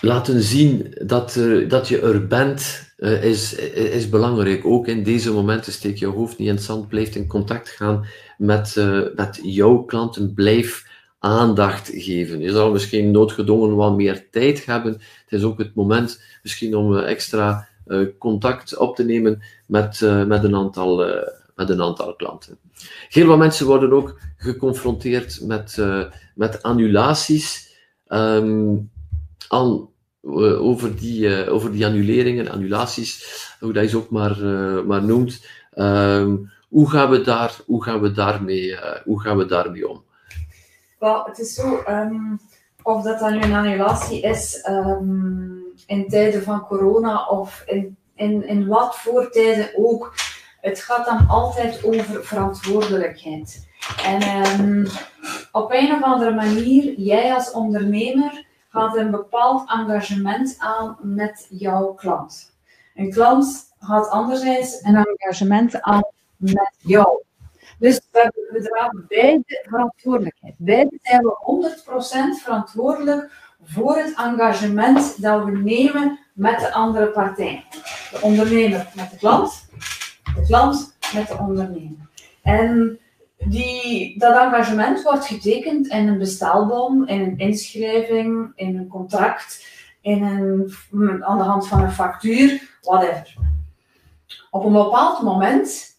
Laten 0.00 0.42
zien 0.42 0.94
dat, 1.06 1.40
dat 1.68 1.88
je 1.88 2.00
er 2.00 2.26
bent 2.26 2.92
uh, 2.98 3.24
is, 3.24 3.54
is 3.74 4.08
belangrijk. 4.08 4.64
Ook 4.64 4.86
in 4.86 5.02
deze 5.02 5.32
momenten 5.32 5.72
steek 5.72 5.96
je 5.96 6.06
hoofd 6.06 6.38
niet 6.38 6.48
in 6.48 6.54
het 6.54 6.62
zand, 6.62 6.88
blijf 6.88 7.14
in 7.14 7.26
contact 7.26 7.68
gaan 7.68 8.06
met, 8.38 8.74
uh, 8.78 9.02
met 9.14 9.40
jouw 9.42 9.82
klanten, 9.82 10.34
blijf 10.34 10.86
aandacht 11.18 11.90
geven. 11.94 12.40
Je 12.40 12.50
zal 12.50 12.72
misschien 12.72 13.10
noodgedwongen 13.10 13.76
wat 13.76 13.96
meer 13.96 14.30
tijd 14.30 14.64
hebben. 14.66 14.92
Het 14.92 15.32
is 15.38 15.42
ook 15.42 15.58
het 15.58 15.74
moment 15.74 16.22
misschien 16.42 16.76
om 16.76 16.96
extra 16.96 17.68
contact 18.18 18.76
op 18.76 18.96
te 18.96 19.04
nemen 19.04 19.42
met, 19.66 20.00
met, 20.26 20.44
een 20.44 20.56
aantal, 20.56 21.04
met 21.58 21.70
een 21.70 21.82
aantal 21.82 22.14
klanten. 22.14 22.58
Heel 23.08 23.26
wat 23.26 23.38
mensen 23.38 23.66
worden 23.66 23.92
ook 23.92 24.20
geconfronteerd 24.36 25.40
met, 25.42 25.76
uh, 25.80 26.04
met 26.34 26.62
annulaties. 26.62 27.76
Um, 28.08 28.90
over, 30.60 30.96
die, 30.96 31.44
uh, 31.44 31.52
over 31.52 31.72
die 31.72 31.86
annuleringen, 31.86 32.48
annulaties, 32.48 33.24
hoe 33.60 33.72
dat 33.72 33.90
je 33.90 33.96
ook 33.96 34.10
maar, 34.10 34.36
maar 34.86 35.02
noemt. 35.02 35.46
Um, 35.74 36.50
hoe, 36.68 36.90
gaan 36.90 37.10
we 37.10 37.20
daar, 37.20 37.56
hoe, 37.66 37.82
gaan 37.82 38.00
we 38.00 38.12
daarmee, 38.12 38.78
hoe 39.04 39.20
gaan 39.20 39.36
we 39.36 39.46
daarmee 39.46 39.88
om? 39.88 40.02
Wel, 40.98 41.24
het 41.24 41.38
is 41.38 41.54
zo, 41.54 41.82
um, 41.88 42.40
of 42.82 43.02
dat 43.02 43.18
dan 43.18 43.32
nu 43.32 43.42
een 43.42 43.54
annulatie 43.54 44.20
is 44.20 44.64
in 45.86 46.08
tijden 46.08 46.42
van 46.42 46.66
corona 46.66 47.26
of 47.26 47.62
in, 47.66 47.96
in, 48.14 48.46
in 48.46 48.66
wat 48.66 48.98
voor 48.98 49.30
tijden 49.30 49.70
ook 49.76 50.14
het 50.60 50.80
gaat 50.80 51.06
dan 51.06 51.28
altijd 51.28 51.84
over 51.84 52.24
verantwoordelijkheid. 52.24 53.66
En 54.04 54.50
um, 54.60 54.86
op 55.52 55.72
een 55.72 55.92
of 55.92 56.02
andere 56.02 56.34
manier, 56.34 56.94
jij 57.00 57.34
als 57.34 57.50
ondernemer 57.50 58.46
gaat 58.68 58.96
een 58.96 59.10
bepaald 59.10 59.70
engagement 59.70 60.56
aan 60.58 60.98
met 61.02 61.46
jouw 61.50 61.92
klant. 61.92 62.52
Een 62.94 63.10
klant 63.10 63.74
gaat 63.80 64.08
anderzijds 64.08 64.82
een 64.82 64.96
engagement 64.96 65.82
aan 65.82 66.04
met 66.36 66.74
jou. 66.78 67.22
Dus 67.78 68.00
we, 68.12 68.32
we 68.50 68.62
dragen 68.62 69.04
beide 69.08 69.64
verantwoordelijkheid. 69.68 70.54
Beide 70.56 70.98
zijn 71.02 71.22
we 71.22 71.76
100% 72.40 72.42
verantwoordelijk 72.42 73.30
voor 73.64 73.96
het 73.96 74.14
engagement 74.16 75.22
dat 75.22 75.44
we 75.44 75.50
nemen 75.50 76.18
met 76.32 76.60
de 76.60 76.72
andere 76.72 77.06
partij. 77.06 77.64
De 78.10 78.18
ondernemer 78.22 78.90
met 78.94 79.10
de 79.10 79.16
klant 79.16 79.66
klant 80.46 80.96
met 81.14 81.28
de 81.28 81.38
ondernemer. 81.38 82.08
En 82.42 82.98
die, 83.38 84.18
dat 84.18 84.36
engagement 84.36 85.02
wordt 85.02 85.26
getekend 85.26 85.86
in 85.86 86.08
een 86.08 86.18
bestelbon, 86.18 87.08
in 87.08 87.20
een 87.20 87.38
inschrijving, 87.38 88.52
in 88.54 88.76
een 88.76 88.88
contract, 88.88 89.66
in 90.00 90.22
een, 90.22 91.24
aan 91.24 91.38
de 91.38 91.44
hand 91.44 91.68
van 91.68 91.82
een 91.82 91.92
factuur, 91.92 92.78
whatever. 92.82 93.34
Op 94.50 94.64
een 94.64 94.72
bepaald 94.72 95.22
moment, 95.22 95.96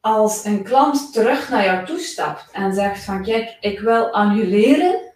als 0.00 0.44
een 0.44 0.62
klant 0.62 1.12
terug 1.12 1.48
naar 1.48 1.64
jou 1.64 1.86
toestapt 1.86 2.50
en 2.52 2.74
zegt 2.74 3.04
van 3.04 3.22
kijk, 3.22 3.56
ik 3.60 3.80
wil 3.80 4.10
annuleren 4.10 5.12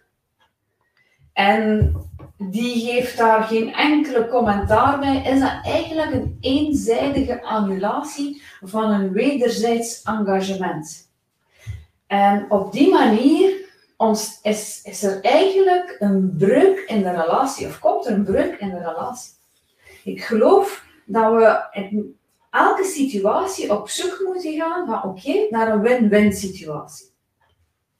en 1.33 1.95
die 2.51 2.85
geeft 2.85 3.17
daar 3.17 3.43
geen 3.43 3.73
enkele 3.73 4.27
commentaar 4.27 4.99
bij, 4.99 5.23
is 5.33 5.39
dat 5.39 5.59
eigenlijk 5.63 6.11
een 6.11 6.37
eenzijdige 6.41 7.43
annulatie 7.43 8.41
van 8.61 8.91
een 8.91 9.11
wederzijds 9.11 10.01
engagement. 10.01 11.11
En 12.07 12.45
op 12.49 12.71
die 12.71 12.91
manier 12.91 13.71
is, 14.41 14.79
is 14.83 15.03
er 15.03 15.21
eigenlijk 15.21 15.95
een 15.99 16.35
breuk 16.37 16.79
in 16.79 17.03
de 17.03 17.09
relatie, 17.11 17.67
of 17.67 17.79
komt 17.79 18.05
er 18.05 18.13
een 18.13 18.23
breuk 18.23 18.59
in 18.59 18.69
de 18.69 18.77
relatie. 18.77 19.31
Ik 20.03 20.23
geloof 20.23 20.85
dat 21.05 21.33
we 21.33 21.67
in 21.71 22.17
elke 22.51 22.83
situatie 22.83 23.77
op 23.77 23.89
zoek 23.89 24.21
moeten 24.25 24.53
gaan 24.53 24.85
van 24.85 25.03
oké, 25.03 25.47
naar 25.49 25.71
een 25.71 25.81
win-win 25.81 26.33
situatie. 26.33 27.11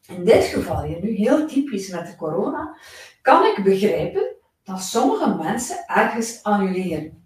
In 0.07 0.25
dit 0.25 0.43
geval, 0.43 0.83
nu 1.01 1.15
heel 1.15 1.47
typisch 1.47 1.89
met 1.89 2.07
de 2.07 2.15
corona, 2.15 2.75
kan 3.21 3.45
ik 3.45 3.63
begrijpen 3.63 4.32
dat 4.63 4.81
sommige 4.81 5.35
mensen 5.35 5.83
ergens 5.87 6.43
annuleren. 6.43 7.25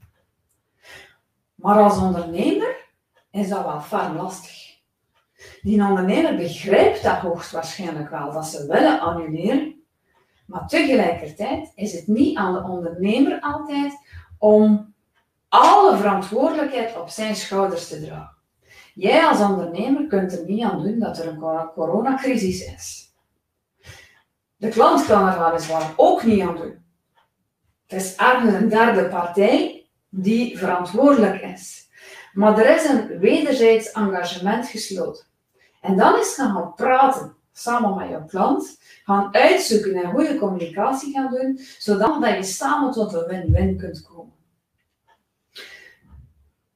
Maar 1.56 1.80
als 1.84 1.98
ondernemer 1.98 2.76
is 3.32 3.50
dat 3.50 3.66
wel 3.66 3.82
vaak 3.82 4.16
lastig. 4.16 4.76
Die 5.62 5.84
ondernemer 5.84 6.36
begrijpt 6.36 7.04
dat 7.04 7.18
hoogstwaarschijnlijk 7.18 8.10
wel, 8.10 8.32
dat 8.32 8.46
ze 8.46 8.68
willen 8.68 9.00
annuleren. 9.00 9.84
Maar 10.46 10.68
tegelijkertijd 10.68 11.72
is 11.76 11.94
het 11.94 12.08
niet 12.08 12.38
aan 12.38 12.54
de 12.54 12.64
ondernemer 12.64 13.40
altijd 13.40 13.94
om 14.38 14.94
alle 15.50 15.98
verantwoordelijkheid 15.98 16.98
op 16.98 17.10
zijn 17.10 17.36
schouders 17.36 17.88
te 17.88 18.06
dragen. 18.06 18.36
Jij 18.94 19.26
als 19.26 19.42
ondernemer 19.42 20.08
kunt 20.08 20.38
er 20.38 20.46
niet 20.46 20.64
aan 20.64 20.82
doen 20.84 21.00
dat 21.00 21.18
er 21.18 21.28
een 21.28 21.70
coronacrisis 21.74 22.74
is. 22.74 23.16
De 24.56 24.70
klant 24.70 25.06
kan 25.06 25.28
er 25.28 25.40
weliswaar 25.40 25.94
ook 25.96 26.24
niet 26.24 26.42
aan 26.42 26.56
doen. 26.56 26.86
Het 27.88 28.02
is 28.02 28.16
ergens 28.16 28.54
een 28.54 28.70
derde 28.70 29.08
partij 29.08 29.86
die 30.10 30.58
verantwoordelijk 30.58 31.42
is. 31.42 31.90
Maar 32.34 32.58
er 32.58 32.76
is 32.76 32.90
een 32.90 33.20
wederzijds 33.20 33.92
engagement 33.92 34.68
gesloten. 34.68 35.26
En 35.82 35.98
dan 35.98 36.20
is 36.20 36.34
gaan 36.34 36.74
praten 36.76 37.36
samen 37.58 37.96
met 37.96 38.10
je 38.10 38.26
klant, 38.28 38.80
gaan 39.04 39.34
uitzoeken 39.34 39.94
en 39.96 40.12
goede 40.12 40.38
communicatie 40.38 41.14
gaan 41.14 41.32
doen, 41.32 41.60
zodat 41.78 42.36
je 42.36 42.44
samen 42.44 42.92
tot 42.92 43.14
een 43.14 43.26
win-win 43.26 43.78
kunt 43.78 44.02
komen. 44.02 44.34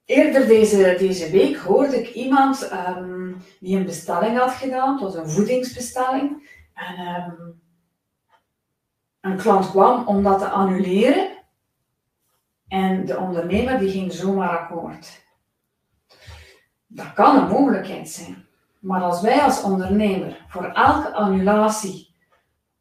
Eerder 0.06 0.48
deze, 0.48 0.96
deze 0.98 1.30
week 1.30 1.58
hoorde 1.58 2.00
ik 2.00 2.13
iemand 2.13 2.72
um, 2.72 3.38
die 3.60 3.77
een 3.77 3.86
bestelling 3.86 4.38
had 4.38 4.51
gedaan, 4.51 5.00
was 5.00 5.15
een 5.15 5.30
voedingsbestelling. 5.30 6.50
En 6.74 7.00
um, 7.00 7.62
een 9.21 9.37
klant 9.37 9.69
kwam 9.69 10.07
om 10.07 10.23
dat 10.23 10.39
te 10.39 10.47
annuleren 10.47 11.29
en 12.67 13.05
de 13.05 13.17
ondernemer 13.17 13.79
die 13.79 13.89
ging 13.89 14.13
zomaar 14.13 14.57
akkoord. 14.57 15.21
Dat 16.87 17.13
kan 17.13 17.37
een 17.37 17.47
mogelijkheid 17.47 18.09
zijn. 18.09 18.45
Maar 18.79 19.01
als 19.01 19.21
wij 19.21 19.41
als 19.41 19.61
ondernemer 19.61 20.45
voor 20.47 20.65
elke 20.65 21.13
annulatie 21.13 22.15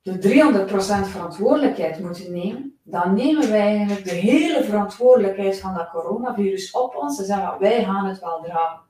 de 0.03 0.69
300% 1.07 1.09
verantwoordelijkheid 1.09 2.01
moeten 2.01 2.33
nemen, 2.33 2.79
dan 2.83 3.15
nemen 3.15 3.51
wij 3.51 3.77
eigenlijk 3.77 4.05
de 4.05 4.15
hele 4.15 4.65
verantwoordelijkheid 4.65 5.61
van 5.61 5.75
dat 5.75 5.91
coronavirus 5.91 6.71
op 6.71 6.95
ons 6.95 7.19
en 7.19 7.25
zeggen 7.25 7.59
wij 7.59 7.85
gaan 7.85 8.07
het 8.07 8.21
wel 8.21 8.43
dragen. 8.43 8.81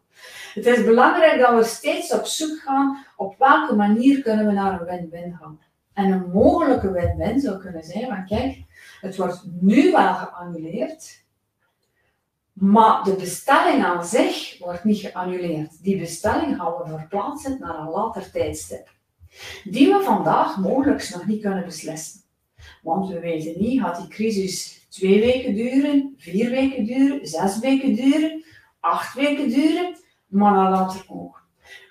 Het 0.54 0.66
is 0.66 0.84
belangrijk 0.84 1.40
dat 1.40 1.54
we 1.54 1.64
steeds 1.64 2.12
op 2.12 2.24
zoek 2.24 2.58
gaan 2.58 3.04
op 3.16 3.38
welke 3.38 3.74
manier 3.74 4.22
kunnen 4.22 4.46
we 4.46 4.52
naar 4.52 4.80
een 4.80 4.86
win-win 4.86 5.36
gaan. 5.40 5.60
En 5.92 6.12
een 6.12 6.30
mogelijke 6.30 6.90
win-win 6.92 7.40
zou 7.40 7.58
kunnen 7.58 7.84
zijn 7.84 8.06
van 8.06 8.26
kijk, 8.26 8.64
het 9.00 9.16
wordt 9.16 9.42
nu 9.60 9.90
wel 9.90 10.14
geannuleerd, 10.14 11.24
maar 12.52 13.04
de 13.04 13.14
bestelling 13.14 13.84
aan 13.84 14.04
zich 14.04 14.58
wordt 14.58 14.84
niet 14.84 14.98
geannuleerd. 14.98 15.82
Die 15.82 15.98
bestelling 15.98 16.56
gaan 16.56 16.72
we 16.72 16.88
verplaatsen 16.98 17.56
naar 17.60 17.78
een 17.78 17.88
later 17.88 18.30
tijdstip. 18.30 18.88
Die 19.64 19.92
we 19.92 20.02
vandaag 20.02 20.58
mogelijk 20.58 21.10
nog 21.12 21.26
niet 21.26 21.40
kunnen 21.40 21.64
beslissen. 21.64 22.20
Want 22.82 23.08
we 23.08 23.20
weten 23.20 23.60
niet, 23.62 23.80
gaat 23.80 23.96
die 23.96 24.08
crisis 24.08 24.86
twee 24.88 25.20
weken 25.20 25.54
duren, 25.54 26.14
vier 26.16 26.50
weken 26.50 26.84
duren, 26.84 27.26
zes 27.26 27.58
weken 27.58 27.94
duren, 27.94 28.44
acht 28.80 29.14
weken 29.14 29.48
duren, 29.48 29.96
maar 30.26 30.54
dan 30.54 30.70
later 30.70 31.04
ook. 31.08 31.42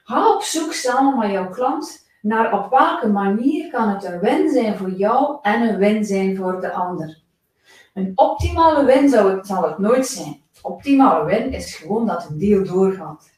Ga 0.03 0.35
op 0.35 0.41
zoek 0.41 0.73
samen 0.73 1.17
met 1.17 1.31
jouw 1.31 1.49
klant 1.49 2.08
naar 2.21 2.53
op 2.53 2.69
welke 2.69 3.07
manier 3.07 3.71
kan 3.71 3.89
het 3.89 4.03
een 4.03 4.19
win 4.19 4.49
zijn 4.49 4.77
voor 4.77 4.91
jou 4.91 5.37
en 5.41 5.61
een 5.61 5.77
win 5.77 6.05
zijn 6.05 6.37
voor 6.37 6.61
de 6.61 6.71
ander. 6.71 7.21
Een 7.93 8.11
optimale 8.15 8.85
win 8.85 9.09
zou 9.09 9.35
het, 9.35 9.47
zal 9.47 9.63
het 9.63 9.77
nooit 9.77 10.07
zijn. 10.07 10.41
Optimale 10.61 11.25
win 11.25 11.53
is 11.53 11.75
gewoon 11.75 12.05
dat 12.05 12.29
een 12.29 12.37
deal 12.37 12.63
doorgaat. 12.63 13.29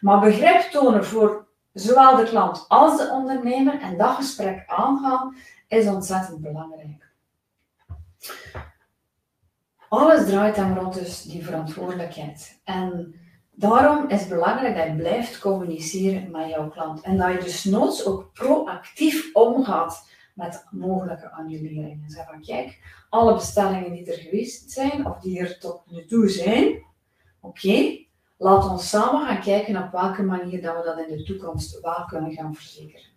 Maar 0.00 0.20
begrip 0.20 0.60
tonen 0.60 1.04
voor 1.04 1.46
zowel 1.72 2.16
de 2.16 2.24
klant 2.24 2.64
als 2.68 2.98
de 2.98 3.10
ondernemer 3.10 3.80
en 3.80 3.96
dat 3.96 4.14
gesprek 4.14 4.64
aangaan 4.66 5.36
is 5.68 5.86
ontzettend 5.86 6.40
belangrijk. 6.40 7.04
Alles 9.88 10.26
draait 10.26 10.56
dan 10.56 10.78
rond 10.78 10.94
dus 10.94 11.22
die 11.22 11.44
verantwoordelijkheid. 11.44 12.60
En 12.64 13.14
daarom 13.56 14.08
is 14.08 14.20
het 14.20 14.28
belangrijk 14.28 14.76
dat 14.76 14.86
je 14.86 14.94
blijft 14.94 15.38
communiceren 15.38 16.30
met 16.30 16.48
jouw 16.48 16.68
klant. 16.68 17.00
En 17.00 17.16
dat 17.16 17.32
je 17.32 17.38
dus 17.38 17.64
noods 17.64 18.06
ook 18.06 18.32
proactief 18.32 19.34
omgaat 19.34 20.10
met 20.34 20.66
mogelijke 20.70 21.30
annuleringen. 21.30 22.10
Zeg 22.10 22.26
van 22.26 22.42
kijk, 22.42 22.80
alle 23.08 23.34
bestellingen 23.34 23.92
die 23.92 24.12
er 24.12 24.18
geweest 24.18 24.70
zijn, 24.70 25.06
of 25.06 25.20
die 25.20 25.38
er 25.38 25.58
tot 25.58 25.82
nu 25.90 26.06
toe 26.06 26.28
zijn, 26.28 26.84
oké, 27.40 27.98
laat 28.36 28.70
ons 28.70 28.88
samen 28.88 29.26
gaan 29.26 29.40
kijken 29.40 29.82
op 29.82 29.92
welke 29.92 30.22
manier 30.22 30.62
dat 30.62 30.76
we 30.76 30.82
dat 30.82 31.08
in 31.08 31.16
de 31.16 31.22
toekomst 31.22 31.80
wel 31.80 32.04
kunnen 32.06 32.32
gaan 32.32 32.54
verzekeren. 32.54 33.15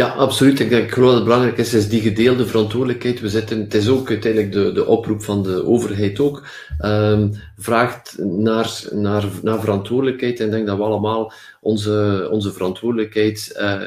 Ja, 0.00 0.08
absoluut. 0.08 0.60
Ik 0.60 0.68
denk 0.68 0.90
geloof 0.90 1.08
dat 1.08 1.18
het 1.18 1.24
belangrijk 1.24 1.58
is, 1.58 1.74
is 1.74 1.88
die 1.88 2.00
gedeelde 2.00 2.46
verantwoordelijkheid. 2.46 3.20
We 3.20 3.28
zitten, 3.28 3.60
het 3.60 3.74
is 3.74 3.88
ook 3.88 4.08
uiteindelijk 4.08 4.52
de, 4.52 4.72
de 4.72 4.86
oproep 4.86 5.22
van 5.22 5.42
de 5.42 5.66
overheid 5.66 6.20
ook. 6.20 6.46
Um, 6.84 7.32
vraagt 7.58 8.18
naar, 8.18 8.82
naar, 8.90 9.24
naar 9.42 9.60
verantwoordelijkheid. 9.60 10.40
En 10.40 10.46
ik 10.46 10.52
denk 10.52 10.66
dat 10.66 10.76
we 10.76 10.82
allemaal 10.82 11.32
onze, 11.60 12.28
onze 12.30 12.52
verantwoordelijkheid 12.52 13.56
uh, 13.60 13.82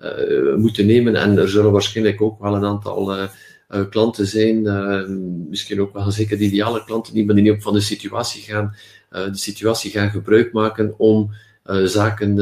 uh, 0.00 0.54
moeten 0.56 0.86
nemen. 0.86 1.16
En 1.16 1.38
er 1.38 1.48
zullen 1.48 1.72
waarschijnlijk 1.72 2.22
ook 2.22 2.40
wel 2.40 2.54
een 2.54 2.64
aantal 2.64 3.16
uh, 3.16 3.28
klanten 3.90 4.26
zijn, 4.26 4.62
misschien 5.48 5.80
ook 5.80 5.92
wel 5.92 6.10
zeker 6.10 6.38
de 6.38 6.44
ideale 6.44 6.84
klanten, 6.84 7.14
die 7.14 7.24
maar 7.24 7.34
niet 7.34 7.50
op 7.50 7.62
van 7.62 7.72
de 7.72 7.80
situatie 7.80 8.42
gaan, 8.42 8.76
de 9.10 9.30
situatie 9.32 9.90
gaan 9.90 10.10
gebruik 10.10 10.52
maken 10.52 10.94
om 10.96 11.30
zaken 11.84 12.36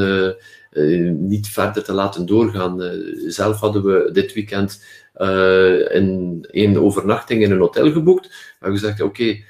niet 1.18 1.48
verder 1.48 1.84
te 1.84 1.92
laten 1.92 2.26
doorgaan. 2.26 2.82
Uh, 2.82 2.90
zelf 3.28 3.60
hadden 3.60 3.84
we 3.84 4.10
dit 4.12 4.32
weekend 4.32 4.84
uh, 5.16 5.90
een, 5.90 6.46
een 6.50 6.78
overnachting 6.78 7.42
in 7.42 7.50
een 7.50 7.58
hotel 7.58 7.92
geboekt. 7.92 8.28
We 8.28 8.34
hebben 8.58 8.78
gezegd, 8.78 9.00
oké, 9.00 9.42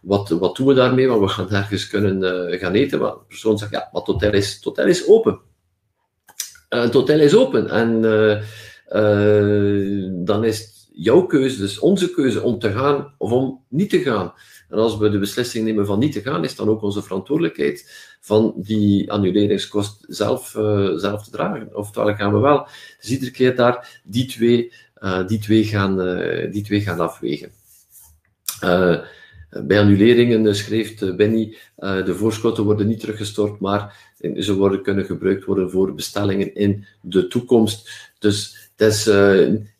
wat, 0.00 0.28
wat 0.28 0.56
doen 0.56 0.66
we 0.66 0.74
daarmee? 0.74 1.08
Want 1.08 1.20
we 1.20 1.28
gaan 1.28 1.50
ergens 1.50 1.86
kunnen 1.86 2.22
gaan 2.58 2.72
eten. 2.74 2.98
Maar 2.98 3.10
de 3.10 3.24
persoon 3.28 3.58
zegt, 3.58 3.70
ja, 3.70 3.78
maar 3.78 4.02
het 4.02 4.10
hotel 4.10 4.32
is, 4.32 4.54
het 4.54 4.64
hotel 4.64 4.86
is 4.86 5.08
open. 5.08 5.40
het 6.68 6.92
hotel 6.92 7.20
is 7.20 7.34
open. 7.34 7.68
En 7.68 8.00
dan 10.24 10.44
is 10.44 10.58
het 10.58 10.88
jouw 10.92 11.26
keuze, 11.26 11.58
dus 11.58 11.78
onze 11.78 12.10
keuze, 12.10 12.42
om 12.42 12.58
te 12.58 12.72
gaan 12.72 13.14
of 13.18 13.30
om 13.30 13.64
niet 13.68 13.90
te 13.90 14.00
gaan. 14.00 14.32
En 14.72 14.78
als 14.78 14.98
we 14.98 15.08
de 15.08 15.18
beslissing 15.18 15.64
nemen 15.64 15.86
van 15.86 15.98
niet 15.98 16.12
te 16.12 16.20
gaan, 16.20 16.44
is 16.44 16.56
dan 16.56 16.68
ook 16.68 16.82
onze 16.82 17.02
verantwoordelijkheid 17.02 17.90
van 18.20 18.54
die 18.56 19.12
annuleringskost 19.12 20.04
zelf, 20.08 20.54
uh, 20.54 20.92
zelf 20.94 21.24
te 21.24 21.30
dragen. 21.30 21.76
Oftewel 21.76 22.14
gaan 22.14 22.32
we 22.32 22.38
wel 22.38 22.66
dus 23.00 23.10
iedere 23.10 23.30
keer 23.30 23.56
daar 23.56 24.00
die 24.04 24.26
twee, 24.26 24.72
uh, 25.02 25.26
die 25.26 25.38
twee, 25.38 25.64
gaan, 25.64 26.00
uh, 26.00 26.52
die 26.52 26.62
twee 26.62 26.80
gaan 26.80 27.00
afwegen. 27.00 27.50
bij 29.64 29.80
annuleringen 29.80 30.56
schreef 30.56 31.16
Benny, 31.16 31.56
de 31.76 32.14
voorschotten 32.14 32.64
worden 32.64 32.86
niet 32.86 33.00
teruggestort, 33.00 33.60
maar 33.60 34.12
ze 34.36 34.54
worden, 34.54 34.82
kunnen 34.82 35.04
gebruikt 35.04 35.44
worden 35.44 35.70
voor 35.70 35.94
bestellingen 35.94 36.54
in 36.54 36.84
de 37.00 37.26
toekomst. 37.26 38.10
Dus 38.18 38.70
dus, 38.76 39.04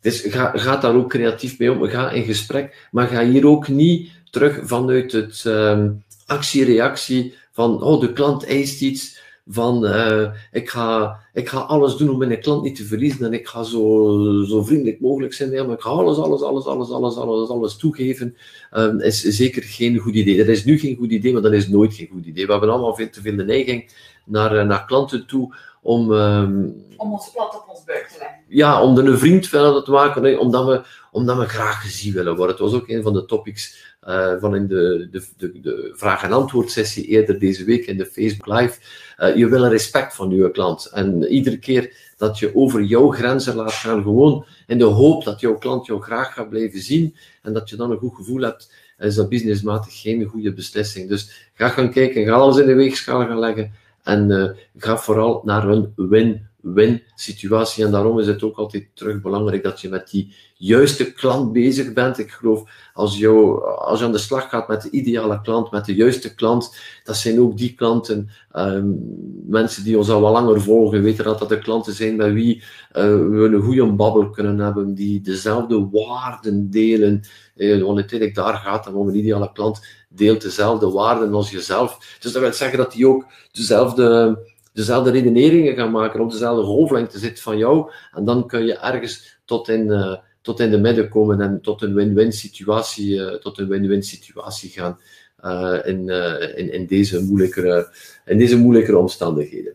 dus 0.00 0.20
ga, 0.20 0.52
ga 0.55 0.76
daar 0.76 0.94
ook 0.94 1.11
creatief 1.11 1.59
mee 1.59 1.72
om. 1.72 1.85
Ga 1.85 2.11
in 2.11 2.24
gesprek, 2.24 2.88
maar 2.90 3.07
ga 3.07 3.24
hier 3.24 3.46
ook 3.46 3.68
niet 3.68 4.11
terug 4.32 4.60
vanuit 4.62 5.12
het 5.12 5.44
um, 5.46 6.02
actie-reactie 6.26 7.34
van 7.52 7.82
oh, 7.82 8.00
de 8.00 8.12
klant 8.12 8.44
eist 8.46 8.80
iets, 8.80 9.20
van 9.48 9.84
uh, 9.84 10.30
ik, 10.52 10.70
ga, 10.70 11.18
ik 11.32 11.48
ga 11.48 11.58
alles 11.58 11.96
doen 11.96 12.10
om 12.10 12.18
mijn 12.18 12.40
klant 12.40 12.62
niet 12.62 12.76
te 12.76 12.84
verliezen 12.84 13.26
en 13.26 13.32
ik 13.32 13.48
ga 13.48 13.62
zo, 13.62 14.44
zo 14.48 14.62
vriendelijk 14.62 15.00
mogelijk 15.00 15.32
zijn, 15.32 15.50
ja, 15.50 15.64
maar 15.64 15.74
ik 15.74 15.80
ga 15.80 15.90
alles, 15.90 16.16
alles, 16.16 16.42
alles, 16.42 16.64
alles, 16.64 16.90
alles, 16.90 17.16
alles, 17.16 17.48
alles 17.48 17.76
toegeven, 17.76 18.36
um, 18.72 19.00
is 19.00 19.20
zeker 19.20 19.62
geen 19.62 19.98
goed 19.98 20.14
idee. 20.14 20.36
Dat 20.36 20.46
is 20.46 20.64
nu 20.64 20.78
geen 20.78 20.96
goed 20.96 21.10
idee, 21.10 21.32
maar 21.32 21.42
dat 21.42 21.52
is 21.52 21.68
nooit 21.68 21.94
geen 21.94 22.08
goed 22.12 22.26
idee. 22.26 22.46
We 22.46 22.50
hebben 22.52 22.70
allemaal 22.70 22.94
veel 22.94 23.10
te 23.10 23.20
veel 23.20 23.36
de 23.36 23.44
neiging 23.44 23.92
naar, 24.24 24.56
eh, 24.56 24.66
naar 24.66 24.86
klanten 24.86 25.26
toe 25.26 25.54
om... 25.82 26.10
Um, 26.10 26.84
om 26.96 27.12
ons 27.12 27.30
plat 27.30 27.54
op 27.54 27.64
ons 27.68 27.84
buik 27.84 28.06
te 28.06 28.18
leggen. 28.18 28.38
Ja, 28.48 28.82
om 28.82 28.98
er 28.98 29.06
een 29.06 29.18
vriend 29.18 29.48
van 29.48 29.84
te 29.84 29.90
maken, 29.90 30.38
omdat 30.38 30.66
we, 30.66 30.82
omdat 31.10 31.38
we 31.38 31.44
graag 31.44 31.82
gezien 31.82 32.12
willen 32.12 32.36
worden. 32.36 32.56
Het 32.56 32.64
was 32.64 32.80
ook 32.80 32.88
een 32.88 33.02
van 33.02 33.12
de 33.12 33.24
topics 33.24 33.91
uh, 34.08 34.34
van 34.38 34.54
in 34.54 34.66
de, 34.66 35.08
de, 35.10 35.24
de, 35.36 35.60
de 35.60 35.92
vraag- 35.96 36.22
en 36.22 36.32
antwoord 36.32 36.70
sessie 36.70 37.06
eerder 37.06 37.38
deze 37.38 37.64
week 37.64 37.86
in 37.86 37.96
de 37.96 38.06
Facebook 38.06 38.60
Live. 38.60 38.78
Uh, 39.18 39.36
je 39.36 39.48
wil 39.48 39.66
respect 39.66 40.14
van 40.14 40.30
je 40.30 40.50
klant. 40.50 40.86
En 40.86 41.24
iedere 41.24 41.58
keer 41.58 41.96
dat 42.16 42.38
je 42.38 42.56
over 42.56 42.82
jouw 42.82 43.08
grenzen 43.08 43.54
laat 43.54 43.72
gaan, 43.72 44.02
gewoon 44.02 44.46
in 44.66 44.78
de 44.78 44.84
hoop 44.84 45.24
dat 45.24 45.40
jouw 45.40 45.58
klant 45.58 45.86
jou 45.86 46.02
graag 46.02 46.34
gaat 46.34 46.48
blijven 46.48 46.80
zien 46.80 47.16
en 47.42 47.52
dat 47.52 47.68
je 47.68 47.76
dan 47.76 47.90
een 47.90 47.98
goed 47.98 48.14
gevoel 48.14 48.42
hebt, 48.42 48.72
is 48.98 49.14
dat 49.14 49.28
businessmatig 49.28 50.00
geen 50.00 50.24
goede 50.24 50.52
beslissing. 50.52 51.08
Dus 51.08 51.50
ga 51.54 51.68
gaan 51.68 51.90
kijken, 51.90 52.24
ga 52.24 52.32
alles 52.32 52.56
in 52.56 52.66
de 52.66 52.74
weegschaal 52.74 53.26
gaan 53.26 53.38
leggen 53.38 53.72
en 54.02 54.30
uh, 54.30 54.50
ga 54.76 54.96
vooral 54.96 55.40
naar 55.44 55.68
een 55.68 55.92
win 55.96 56.46
win 56.62 57.03
situatie. 57.14 57.85
En 57.85 57.90
daarom 57.90 58.18
is 58.18 58.27
het 58.27 58.42
ook 58.42 58.57
altijd 58.57 58.88
terug 58.94 59.20
belangrijk 59.20 59.62
dat 59.62 59.81
je 59.81 59.88
met 59.88 60.11
die 60.11 60.35
juiste 60.57 61.12
klant 61.12 61.53
bezig 61.53 61.92
bent. 61.92 62.18
Ik 62.18 62.31
geloof, 62.31 62.70
als, 62.92 63.18
jou, 63.18 63.64
als 63.64 63.98
je 63.98 64.05
aan 64.05 64.12
de 64.12 64.18
slag 64.18 64.48
gaat 64.48 64.68
met 64.68 64.83
de 64.83 64.90
ideale 64.90 65.40
klant, 65.40 65.70
met 65.70 65.85
de 65.85 65.94
juiste 65.94 66.35
klant, 66.35 66.77
dat 67.05 67.16
zijn 67.16 67.40
ook 67.40 67.57
die 67.57 67.75
klanten, 67.75 68.29
um, 68.57 68.98
mensen 69.46 69.85
die 69.85 69.98
ons 69.98 70.11
al 70.11 70.20
wat 70.20 70.33
langer 70.33 70.61
volgen, 70.61 71.03
weten 71.03 71.25
dat 71.25 71.38
dat 71.38 71.48
de 71.48 71.59
klanten 71.59 71.92
zijn 71.92 72.16
met 72.16 72.33
wie 72.33 72.57
uh, 72.57 73.03
we 73.03 73.51
een 73.53 73.62
goede 73.62 73.92
babbel 73.92 74.31
kunnen 74.31 74.59
hebben, 74.59 74.94
die 74.94 75.20
dezelfde 75.20 75.88
waarden 75.90 76.70
delen. 76.70 77.20
Uh, 77.57 77.83
want 77.83 77.98
uiteindelijk 77.98 78.38
daar 78.38 78.55
gaat 78.55 78.85
het 78.85 78.94
om 78.94 79.09
een 79.09 79.16
ideale 79.16 79.53
klant 79.53 79.81
deelt 80.14 80.42
dezelfde 80.42 80.90
waarden 80.90 81.35
als 81.35 81.51
jezelf. 81.51 82.16
Dus 82.20 82.33
dat 82.33 82.42
wil 82.42 82.53
zeggen 82.53 82.79
dat 82.79 82.92
die 82.92 83.09
ook 83.09 83.27
dezelfde 83.53 84.38
dezelfde 84.72 85.11
redeneringen 85.11 85.74
gaan 85.74 85.90
maken, 85.90 86.20
op 86.20 86.30
dezelfde 86.30 86.62
golflengte 86.64 87.18
zit 87.18 87.40
van 87.40 87.58
jou. 87.58 87.92
En 88.12 88.24
dan 88.24 88.46
kun 88.46 88.64
je 88.64 88.78
ergens 88.78 89.40
tot 89.44 89.68
in, 89.68 89.87
uh, 89.87 90.16
tot 90.40 90.61
in 90.61 90.70
de 90.70 90.78
midden 90.78 91.08
komen 91.08 91.40
en 91.40 91.61
tot 91.61 91.82
een 91.82 91.94
win-win 91.94 92.32
situatie, 92.32 93.14
uh, 93.14 93.35
tot 93.35 93.58
een 93.58 93.68
win-win 93.68 94.02
situatie 94.02 94.70
gaan 94.70 94.98
uh, 95.44 95.78
in, 95.85 96.08
in, 96.56 96.72
in, 96.72 96.87
deze 96.87 97.22
moeilijkere, 97.22 97.88
in 98.24 98.38
deze 98.38 98.56
moeilijkere 98.58 98.98
omstandigheden. 98.98 99.74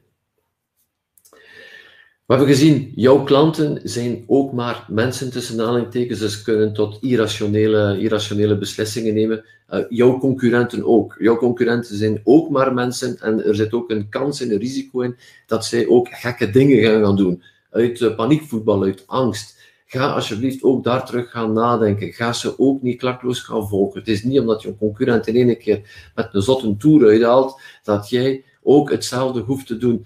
We 2.28 2.34
hebben 2.34 2.54
gezien, 2.54 2.92
jouw 2.96 3.24
klanten 3.24 3.80
zijn 3.84 4.24
ook 4.28 4.54
maar 4.54 4.86
mensen 4.88 5.32
tussen 5.32 5.60
aanhalingstekens, 5.60 6.20
dus 6.20 6.42
kunnen 6.42 6.74
tot 6.74 6.98
irrationele, 7.02 8.00
irrationele 8.00 8.58
beslissingen 8.58 9.14
nemen. 9.14 9.46
Uh, 9.70 9.80
jouw 9.90 10.18
concurrenten 10.18 10.86
ook. 10.86 11.16
Jouw 11.20 11.38
concurrenten 11.38 11.96
zijn 11.96 12.22
ook 12.24 12.50
maar 12.50 12.74
mensen 12.74 13.20
en 13.20 13.46
er 13.46 13.56
zit 13.56 13.74
ook 13.74 13.90
een 13.90 14.10
kans 14.10 14.42
en 14.42 14.52
een 14.52 14.60
risico 14.60 15.02
in 15.02 15.18
dat 15.46 15.66
zij 15.66 15.88
ook 15.88 16.08
gekke 16.12 16.50
dingen 16.50 16.84
gaan 16.84 17.04
gaan 17.04 17.16
doen. 17.16 17.44
Uit 17.72 18.00
uh, 18.00 18.16
paniekvoetbal, 18.16 18.84
uit 18.84 19.04
angst. 19.06 19.58
ga 19.86 20.12
alsjeblieft 20.12 20.64
ook 20.64 20.84
daar 20.84 21.06
terug 21.06 21.32
gaan 21.32 21.54
nadenken. 21.54 22.14
Ga 22.14 22.34
ze 22.34 22.60
ook 22.60 22.82
niet 22.82 22.98
klakloos 22.98 23.40
gaan 23.40 23.68
volgen. 23.68 24.00
Het 24.00 24.10
is 24.10 24.24
niet 24.24 24.40
omdat 24.40 24.62
je 24.62 24.68
een 24.68 24.78
concurrent 24.78 25.28
in 25.28 25.36
één 25.36 25.58
keer 25.58 26.10
met 26.16 26.30
een 26.32 26.42
zotte 26.42 26.78
toer 26.78 27.08
uithaalt, 27.08 27.62
dat 27.84 28.10
jij 28.10 28.44
ook 28.64 28.92
hetzelfde 28.92 29.40
hoeft 29.40 29.68
te 29.68 29.78
doen. 29.78 30.06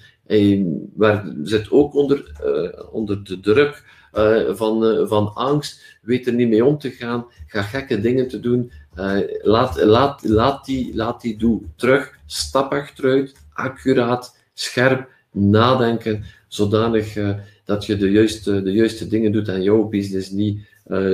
Waar 0.94 1.34
zit 1.44 1.72
ook 1.72 1.96
onder, 1.96 2.32
uh, 2.46 2.94
onder 2.94 3.24
de 3.24 3.40
druk 3.40 3.84
uh, 4.14 4.54
van, 4.54 4.86
uh, 4.86 5.08
van 5.08 5.34
angst, 5.34 5.98
weet 6.02 6.28
er 6.28 6.34
niet 6.34 6.48
mee 6.48 6.66
om 6.66 6.78
te 6.78 6.90
gaan, 6.90 7.26
ga 7.48 7.62
gekke 7.62 8.00
dingen 8.00 8.28
te 8.28 8.40
doen. 8.40 8.72
laat, 9.42 9.84
laat, 9.84 10.24
laat, 10.24 10.66
die, 10.66 10.96
laat 10.96 11.22
die 11.22 11.38
terug, 11.76 12.20
stap 12.26 12.72
achteruit, 12.72 13.34
accuraat, 13.54 14.38
scherp, 14.54 15.10
nadenken, 15.32 16.24
zodanig 16.48 17.18
dat 17.66 17.86
je 17.86 17.98
de 17.98 18.12
juiste, 18.12 18.64
de 18.64 18.72
juiste 18.72 19.08
dingen 19.08 19.32
doet 19.32 19.48
en 19.48 19.64
jouw 19.64 19.84
business 19.84 20.30
niet 20.30 20.60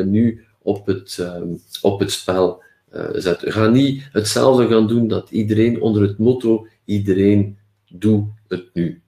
nu 0.05 0.45
op 0.61 0.85
het, 0.85 1.27
op 1.81 1.99
het 1.99 2.11
spel 2.11 2.63
zet. 3.13 3.41
Ga 3.45 3.67
niet 3.67 4.09
hetzelfde 4.11 4.67
gaan 4.67 4.87
doen 4.87 5.07
dat 5.07 5.29
iedereen 5.31 5.81
onder 5.81 6.01
het 6.01 6.17
motto 6.17 6.67
iedereen 6.85 7.57
doe 7.89 8.27
het 8.47 8.69
nu. 8.73 9.01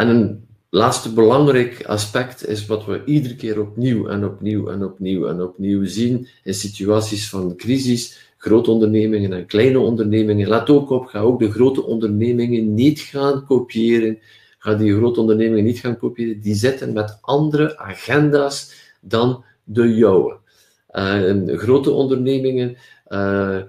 En 0.00 0.08
een 0.08 0.46
laatste 0.70 1.12
belangrijk 1.12 1.84
aspect 1.86 2.46
is 2.46 2.66
wat 2.66 2.84
we 2.84 3.02
iedere 3.04 3.36
keer 3.36 3.60
opnieuw 3.60 4.08
en 4.08 4.24
opnieuw 4.24 4.68
en 4.68 4.84
opnieuw 4.84 5.26
en 5.26 5.42
opnieuw 5.42 5.84
zien 5.84 6.28
in 6.44 6.54
situaties 6.54 7.28
van 7.28 7.56
crisis, 7.56 8.32
grote 8.36 8.70
ondernemingen 8.70 9.32
en 9.32 9.46
kleine 9.46 9.78
ondernemingen. 9.78 10.48
Let 10.48 10.70
ook 10.70 10.90
op, 10.90 11.06
ga 11.06 11.18
ook 11.18 11.38
de 11.38 11.50
grote 11.50 11.82
ondernemingen 11.82 12.74
niet 12.74 13.00
gaan 13.00 13.44
kopiëren. 13.46 14.18
Ga 14.58 14.74
die 14.74 14.96
grote 14.96 15.20
ondernemingen 15.20 15.64
niet 15.64 15.78
gaan 15.78 15.98
kopiëren. 15.98 16.40
Die 16.40 16.54
zitten 16.54 16.92
met 16.92 17.18
andere 17.20 17.78
agenda's 17.78 18.72
dan 19.00 19.44
de 19.64 19.94
jouwe. 19.94 20.36
Uh, 20.92 21.58
grote 21.58 21.90
ondernemingen 21.90 22.76
uh, 23.08 23.60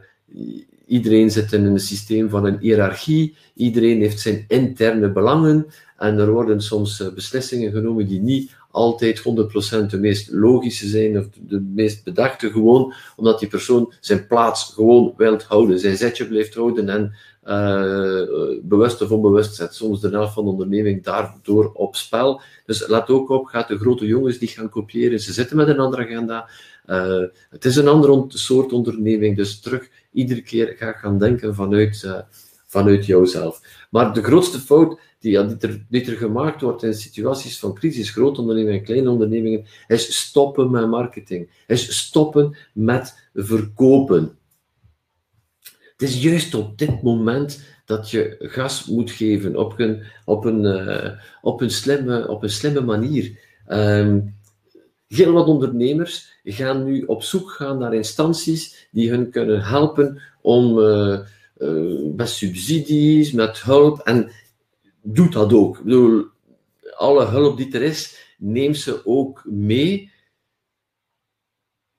Iedereen 0.91 1.31
zit 1.31 1.53
in 1.53 1.65
een 1.65 1.79
systeem 1.79 2.29
van 2.29 2.45
een 2.45 2.57
hiërarchie, 2.59 3.35
iedereen 3.53 3.99
heeft 3.99 4.19
zijn 4.19 4.45
interne 4.47 5.11
belangen. 5.11 5.65
En 5.97 6.17
er 6.17 6.31
worden 6.31 6.61
soms 6.61 6.99
eh, 6.99 7.13
beslissingen 7.13 7.71
genomen 7.71 8.07
die 8.07 8.19
niet 8.19 8.55
altijd 8.71 9.19
100% 9.19 9.85
de 9.85 9.97
meest 9.99 10.31
logische 10.31 10.87
zijn 10.87 11.17
of 11.17 11.25
de 11.47 11.59
meest 11.59 12.03
bedachte, 12.03 12.49
gewoon 12.49 12.93
omdat 13.15 13.39
die 13.39 13.47
persoon 13.47 13.93
zijn 13.99 14.27
plaats 14.27 14.73
gewoon 14.73 15.13
wil 15.17 15.39
houden, 15.47 15.79
zijn 15.79 15.97
zetje 15.97 16.27
blijft 16.27 16.55
houden 16.55 16.89
en 16.89 17.13
uh, 17.45 18.59
bewust 18.61 19.01
of 19.01 19.11
onbewust 19.11 19.55
zet 19.55 19.75
soms 19.75 20.01
de 20.01 20.09
helft 20.09 20.33
van 20.33 20.43
de 20.43 20.49
onderneming 20.49 21.03
daardoor 21.03 21.71
op 21.73 21.95
spel. 21.95 22.41
Dus 22.65 22.87
let 22.87 23.09
ook 23.09 23.29
op, 23.29 23.45
gaat 23.45 23.67
de 23.67 23.77
grote 23.77 24.05
jongens 24.05 24.37
die 24.37 24.47
gaan 24.47 24.69
kopiëren, 24.69 25.19
ze 25.19 25.33
zitten 25.33 25.57
met 25.57 25.67
een 25.67 25.79
andere 25.79 26.03
agenda. 26.03 26.49
Uh, 26.87 27.23
het 27.49 27.65
is 27.65 27.75
een 27.75 27.87
ander 27.87 28.25
soort 28.27 28.73
onderneming, 28.73 29.35
dus 29.35 29.59
terug 29.59 29.89
iedere 30.11 30.41
keer 30.41 30.75
ga 30.77 30.91
gaan 30.91 31.17
denken 31.17 31.55
vanuit, 31.55 32.03
uh, 32.05 32.19
vanuit 32.67 33.05
jouzelf. 33.05 33.85
Maar 33.89 34.13
de 34.13 34.23
grootste 34.23 34.59
fout 34.59 34.99
die, 35.19 35.45
die, 35.45 35.57
er, 35.69 35.85
die 35.89 36.05
er 36.05 36.17
gemaakt 36.17 36.61
wordt 36.61 36.83
in 36.83 36.93
situaties 36.93 37.59
van 37.59 37.73
crisis, 37.73 38.09
grote 38.09 38.39
ondernemingen 38.39 38.79
en 38.79 38.85
kleine 38.85 39.09
ondernemingen, 39.09 39.65
is 39.87 40.17
stoppen 40.17 40.71
met 40.71 40.87
marketing. 40.87 41.49
Is 41.67 41.97
stoppen 41.97 42.55
met 42.73 43.29
verkopen. 43.33 44.37
Het 45.97 46.09
is 46.09 46.21
juist 46.23 46.53
op 46.53 46.77
dit 46.77 47.01
moment 47.01 47.63
dat 47.85 48.09
je 48.09 48.35
gas 48.39 48.85
moet 48.85 49.11
geven 49.11 49.55
op 49.55 49.79
een, 49.79 50.03
op 50.25 50.45
een, 50.45 50.63
uh, 50.63 51.11
op 51.41 51.61
een, 51.61 51.69
slimme, 51.69 52.27
op 52.27 52.43
een 52.43 52.49
slimme 52.49 52.81
manier. 52.81 53.39
Um, 53.67 54.35
heel 55.07 55.31
wat 55.31 55.47
ondernemers 55.47 56.30
gaan 56.43 56.83
nu 56.83 57.03
op 57.03 57.23
zoek 57.23 57.51
gaan 57.51 57.77
naar 57.77 57.93
instanties 57.93 58.87
die 58.91 59.09
hun 59.09 59.29
kunnen 59.29 59.61
helpen 59.63 60.21
om 60.41 60.77
uh, 60.77 61.19
uh, 61.57 62.13
met 62.15 62.29
subsidies, 62.29 63.31
met 63.31 63.61
hulp. 63.61 63.99
En 63.99 64.31
doet 65.01 65.33
dat 65.33 65.53
ook. 65.53 65.77
Ik 65.77 65.83
bedoel, 65.83 66.25
alle 66.95 67.25
hulp 67.25 67.57
die 67.57 67.73
er 67.73 67.81
is, 67.81 68.33
neem 68.37 68.73
ze 68.73 69.05
ook 69.05 69.43
mee. 69.45 70.11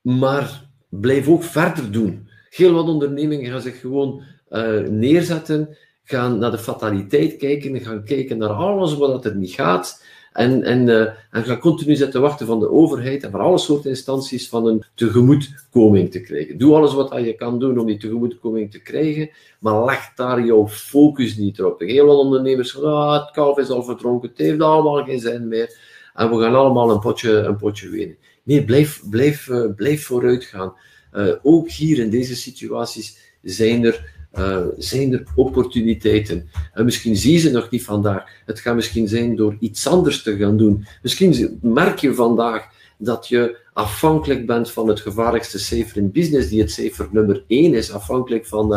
Maar 0.00 0.70
blijf 0.88 1.28
ook 1.28 1.42
verder 1.42 1.92
doen. 1.92 2.28
Heel 2.48 2.72
wat 2.72 2.86
ondernemingen 2.86 3.50
gaan 3.50 3.60
zich 3.60 3.80
gewoon 3.80 4.22
uh, 4.50 4.80
neerzetten, 4.80 5.76
gaan 6.04 6.38
naar 6.38 6.50
de 6.50 6.58
fataliteit 6.58 7.36
kijken, 7.36 7.80
gaan 7.80 8.04
kijken 8.04 8.38
naar 8.38 8.48
alles 8.48 8.94
wat 8.94 9.24
er 9.24 9.36
niet 9.36 9.52
gaat. 9.52 10.04
En, 10.32 10.62
en, 10.62 10.88
en 11.30 11.44
gaan 11.44 11.58
continu 11.58 11.96
zitten 11.96 12.20
wachten 12.20 12.46
van 12.46 12.60
de 12.60 12.70
overheid 12.70 13.24
en 13.24 13.30
van 13.30 13.40
alle 13.40 13.58
soorten 13.58 13.90
instanties 13.90 14.48
van 14.48 14.66
een 14.66 14.84
tegemoetkoming 14.94 16.10
te 16.10 16.20
krijgen. 16.20 16.58
Doe 16.58 16.74
alles 16.74 16.94
wat 16.94 17.12
je 17.24 17.34
kan 17.34 17.58
doen 17.58 17.78
om 17.78 17.86
die 17.86 17.98
tegemoetkoming 17.98 18.70
te 18.70 18.82
krijgen, 18.82 19.30
maar 19.60 19.84
leg 19.84 20.12
daar 20.14 20.44
jouw 20.44 20.68
focus 20.68 21.36
niet 21.36 21.62
op. 21.62 21.80
Heel 21.80 22.06
veel 22.06 22.18
ondernemers 22.18 22.70
zeggen, 22.70 22.92
ah, 22.92 23.20
het 23.20 23.30
kalf 23.30 23.58
is 23.58 23.70
al 23.70 23.82
verdronken, 23.82 24.28
het 24.28 24.38
heeft 24.38 24.60
allemaal 24.60 25.04
geen 25.04 25.20
zin 25.20 25.48
meer 25.48 25.76
en 26.14 26.30
we 26.30 26.42
gaan 26.42 26.54
allemaal 26.54 26.90
een 26.90 27.00
potje, 27.00 27.32
een 27.32 27.56
potje 27.56 27.88
winnen. 27.88 28.16
Nee, 28.42 28.64
blijf, 28.64 29.02
blijf, 29.10 29.48
uh, 29.48 29.74
blijf 29.76 30.06
vooruit 30.06 30.44
gaan. 30.44 30.74
Uh, 31.14 31.32
ook 31.42 31.70
hier 31.70 31.98
in 31.98 32.10
deze 32.10 32.36
situaties 32.36 33.18
zijn 33.42 33.84
er 33.84 34.21
uh, 34.38 34.64
zijn 34.78 35.12
er 35.12 35.24
opportuniteiten. 35.34 36.48
En 36.72 36.84
misschien 36.84 37.16
zie 37.16 37.32
je 37.32 37.38
ze 37.38 37.50
nog 37.50 37.70
niet 37.70 37.84
vandaag. 37.84 38.24
Het 38.46 38.60
gaat 38.60 38.74
misschien 38.74 39.08
zijn 39.08 39.36
door 39.36 39.56
iets 39.60 39.86
anders 39.86 40.22
te 40.22 40.36
gaan 40.36 40.56
doen. 40.56 40.86
Misschien 41.02 41.58
merk 41.62 41.98
je 41.98 42.14
vandaag 42.14 42.68
dat 42.98 43.28
je 43.28 43.58
afhankelijk 43.72 44.46
bent 44.46 44.70
van 44.70 44.88
het 44.88 45.00
gevaarlijkste 45.00 45.58
cijfer 45.58 45.96
in 45.96 46.10
business, 46.10 46.48
die 46.48 46.60
het 46.60 46.70
cijfer 46.70 47.08
nummer 47.10 47.44
1 47.46 47.74
is, 47.74 47.92
afhankelijk 47.92 48.46
van, 48.46 48.72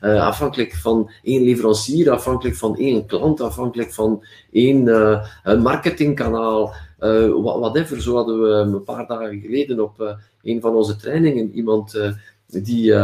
uh, 0.00 0.26
afhankelijk 0.26 0.74
van 0.74 1.10
één 1.22 1.42
leverancier, 1.42 2.10
afhankelijk 2.10 2.56
van 2.56 2.76
één 2.76 3.06
klant, 3.06 3.40
afhankelijk 3.40 3.92
van 3.92 4.24
één 4.50 4.86
uh, 4.86 5.26
marketingkanaal, 5.62 6.74
whatever. 7.42 8.02
Zo 8.02 8.14
hadden 8.14 8.42
we 8.42 8.48
een 8.48 8.82
paar 8.82 9.06
dagen 9.06 9.40
geleden 9.40 9.80
op 9.80 10.18
een 10.42 10.60
van 10.60 10.74
onze 10.74 10.96
trainingen 10.96 11.52
iemand 11.52 12.12
die 12.46 12.94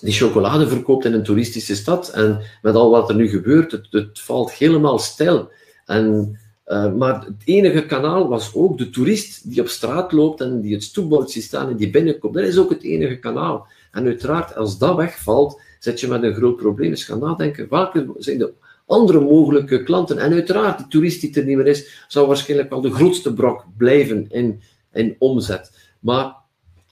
die 0.00 0.12
chocolade 0.12 0.68
verkoopt 0.68 1.04
in 1.04 1.12
een 1.12 1.22
toeristische 1.22 1.76
stad. 1.76 2.10
En 2.10 2.40
met 2.62 2.74
al 2.74 2.90
wat 2.90 3.08
er 3.08 3.14
nu 3.14 3.28
gebeurt, 3.28 3.72
het, 3.72 3.86
het 3.90 4.20
valt 4.20 4.52
helemaal 4.52 4.98
stil. 4.98 5.50
En, 5.86 6.38
uh, 6.66 6.94
maar 6.94 7.24
het 7.24 7.42
enige 7.44 7.86
kanaal 7.86 8.28
was 8.28 8.54
ook 8.54 8.78
de 8.78 8.90
toerist 8.90 9.50
die 9.50 9.60
op 9.60 9.68
straat 9.68 10.12
loopt 10.12 10.40
en 10.40 10.60
die 10.60 10.74
het 10.74 10.82
stoepbord 10.82 11.30
ziet 11.30 11.42
staan 11.42 11.68
en 11.68 11.76
die 11.76 11.90
binnenkomt. 11.90 12.34
Dat 12.34 12.44
is 12.44 12.58
ook 12.58 12.70
het 12.70 12.82
enige 12.82 13.18
kanaal. 13.18 13.66
En 13.92 14.04
uiteraard, 14.04 14.56
als 14.56 14.78
dat 14.78 14.96
wegvalt, 14.96 15.60
zit 15.78 16.00
je 16.00 16.08
met 16.08 16.22
een 16.22 16.34
groot 16.34 16.56
probleem. 16.56 16.90
Dus 16.90 17.04
ga 17.04 17.14
nadenken, 17.14 17.66
welke 17.70 18.14
zijn 18.18 18.38
de 18.38 18.52
andere 18.86 19.20
mogelijke 19.20 19.82
klanten? 19.82 20.18
En 20.18 20.32
uiteraard, 20.32 20.78
de 20.78 20.88
toerist 20.88 21.20
die 21.20 21.34
er 21.34 21.44
niet 21.44 21.56
meer 21.56 21.66
is, 21.66 22.04
zou 22.08 22.26
waarschijnlijk 22.26 22.70
wel 22.70 22.80
de 22.80 22.92
grootste 22.92 23.34
brok 23.34 23.64
blijven 23.76 24.26
in, 24.28 24.60
in 24.92 25.16
omzet. 25.18 25.70
Maar 26.00 26.36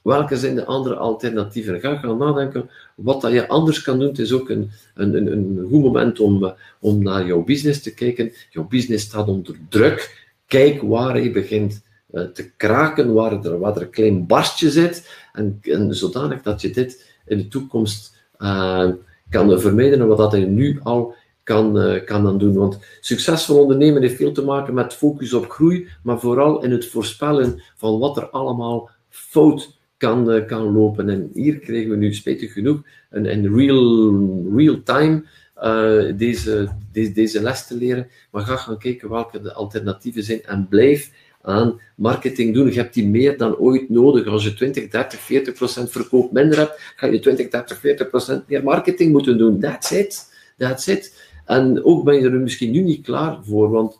Welke 0.07 0.37
zijn 0.37 0.55
de 0.55 0.65
andere 0.65 0.95
alternatieven? 0.95 1.81
Ga 1.81 1.97
gaan 1.97 2.19
nadenken 2.19 2.71
wat 2.95 3.21
dat 3.21 3.33
je 3.33 3.49
anders 3.49 3.83
kan 3.83 3.99
doen. 3.99 4.09
Het 4.09 4.19
is 4.19 4.33
ook 4.33 4.49
een, 4.49 4.71
een, 4.95 5.33
een 5.33 5.67
goed 5.71 5.83
moment 5.83 6.21
om, 6.21 6.45
eh, 6.45 6.51
om 6.81 7.03
naar 7.03 7.27
jouw 7.27 7.45
business 7.45 7.83
te 7.83 7.95
kijken. 7.95 8.33
Jouw 8.51 8.67
business 8.67 9.05
staat 9.05 9.29
onder 9.29 9.57
druk. 9.69 10.29
Kijk 10.47 10.83
waar 10.83 11.21
je 11.21 11.31
begint 11.31 11.83
uh, 12.13 12.23
te 12.23 12.51
kraken, 12.57 13.13
waar 13.13 13.45
er, 13.45 13.59
waar 13.59 13.77
er 13.77 13.83
een 13.83 13.91
klein 13.91 14.27
barstje 14.27 14.71
zit. 14.71 15.11
En, 15.33 15.59
en 15.63 15.95
zodanig 15.95 16.43
dat 16.43 16.61
je 16.61 16.71
dit 16.71 17.15
in 17.27 17.39
de 17.39 17.49
toekomst 17.49 18.17
uh, 18.39 18.89
kan 19.31 19.61
vermijden 19.61 20.01
en 20.01 20.07
wat 20.07 20.19
dat 20.19 20.33
je 20.33 20.47
nu 20.47 20.81
al 20.83 21.15
kan, 21.43 22.01
kan 22.05 22.23
dan 22.23 22.39
doen. 22.39 22.55
Want 22.55 22.79
succesvol 23.01 23.61
ondernemen 23.61 24.03
heeft 24.03 24.17
veel 24.17 24.33
te 24.33 24.45
maken 24.45 24.75
met 24.75 24.95
focus 24.95 25.33
op 25.33 25.51
groei, 25.51 25.89
maar 26.03 26.21
vooral 26.21 26.63
in 26.63 26.71
het 26.71 26.87
voorspellen 26.87 27.63
van 27.77 27.99
wat 27.99 28.17
er 28.17 28.31
allemaal 28.31 28.91
fout 29.09 29.76
kan, 29.97 30.47
kan 30.47 30.73
lopen. 30.73 31.09
En 31.09 31.31
hier 31.35 31.59
krijgen 31.59 31.91
we 31.91 31.97
nu 31.97 32.15
spijtig 32.15 32.53
genoeg 32.53 32.83
een, 33.11 33.33
een 33.33 33.57
real, 33.57 34.15
real 34.57 34.83
time 34.83 35.25
uh, 35.63 36.19
deze, 36.19 36.69
deze, 36.93 37.13
deze 37.13 37.43
les 37.43 37.67
te 37.67 37.77
leren. 37.77 38.09
Maar 38.31 38.43
ga 38.43 38.57
gaan 38.57 38.79
kijken 38.79 39.09
welke 39.09 39.41
de 39.41 39.53
alternatieven 39.53 40.23
zijn 40.23 40.43
en 40.45 40.67
blijf 40.69 41.11
aan 41.43 41.81
marketing 41.95 42.55
doen. 42.55 42.67
Je 42.67 42.79
hebt 42.79 42.95
die 42.95 43.07
meer 43.07 43.39
dan 43.39 43.57
ooit 43.57 43.89
nodig. 43.89 44.27
Als 44.27 44.45
je 44.45 44.55
20, 44.55 44.89
30, 44.89 45.21
40 45.21 45.55
procent 45.55 45.91
verkoop 45.91 46.33
minder 46.33 46.59
hebt, 46.59 46.93
ga 46.97 47.07
je 47.07 47.19
20, 47.19 47.49
30, 47.49 47.79
40 47.79 48.09
procent 48.09 48.49
meer 48.49 48.63
marketing 48.63 49.13
moeten 49.13 49.39
doen. 49.39 49.61
That's 49.61 49.91
it. 49.91 50.33
That's 50.57 50.87
it. 50.87 51.31
En 51.45 51.85
ook 51.85 52.05
ben 52.05 52.15
je 52.15 52.31
er 52.31 52.41
misschien 52.41 52.71
nu 52.71 52.81
niet 52.81 53.05
klaar 53.05 53.39
voor, 53.45 53.71
want 53.71 53.99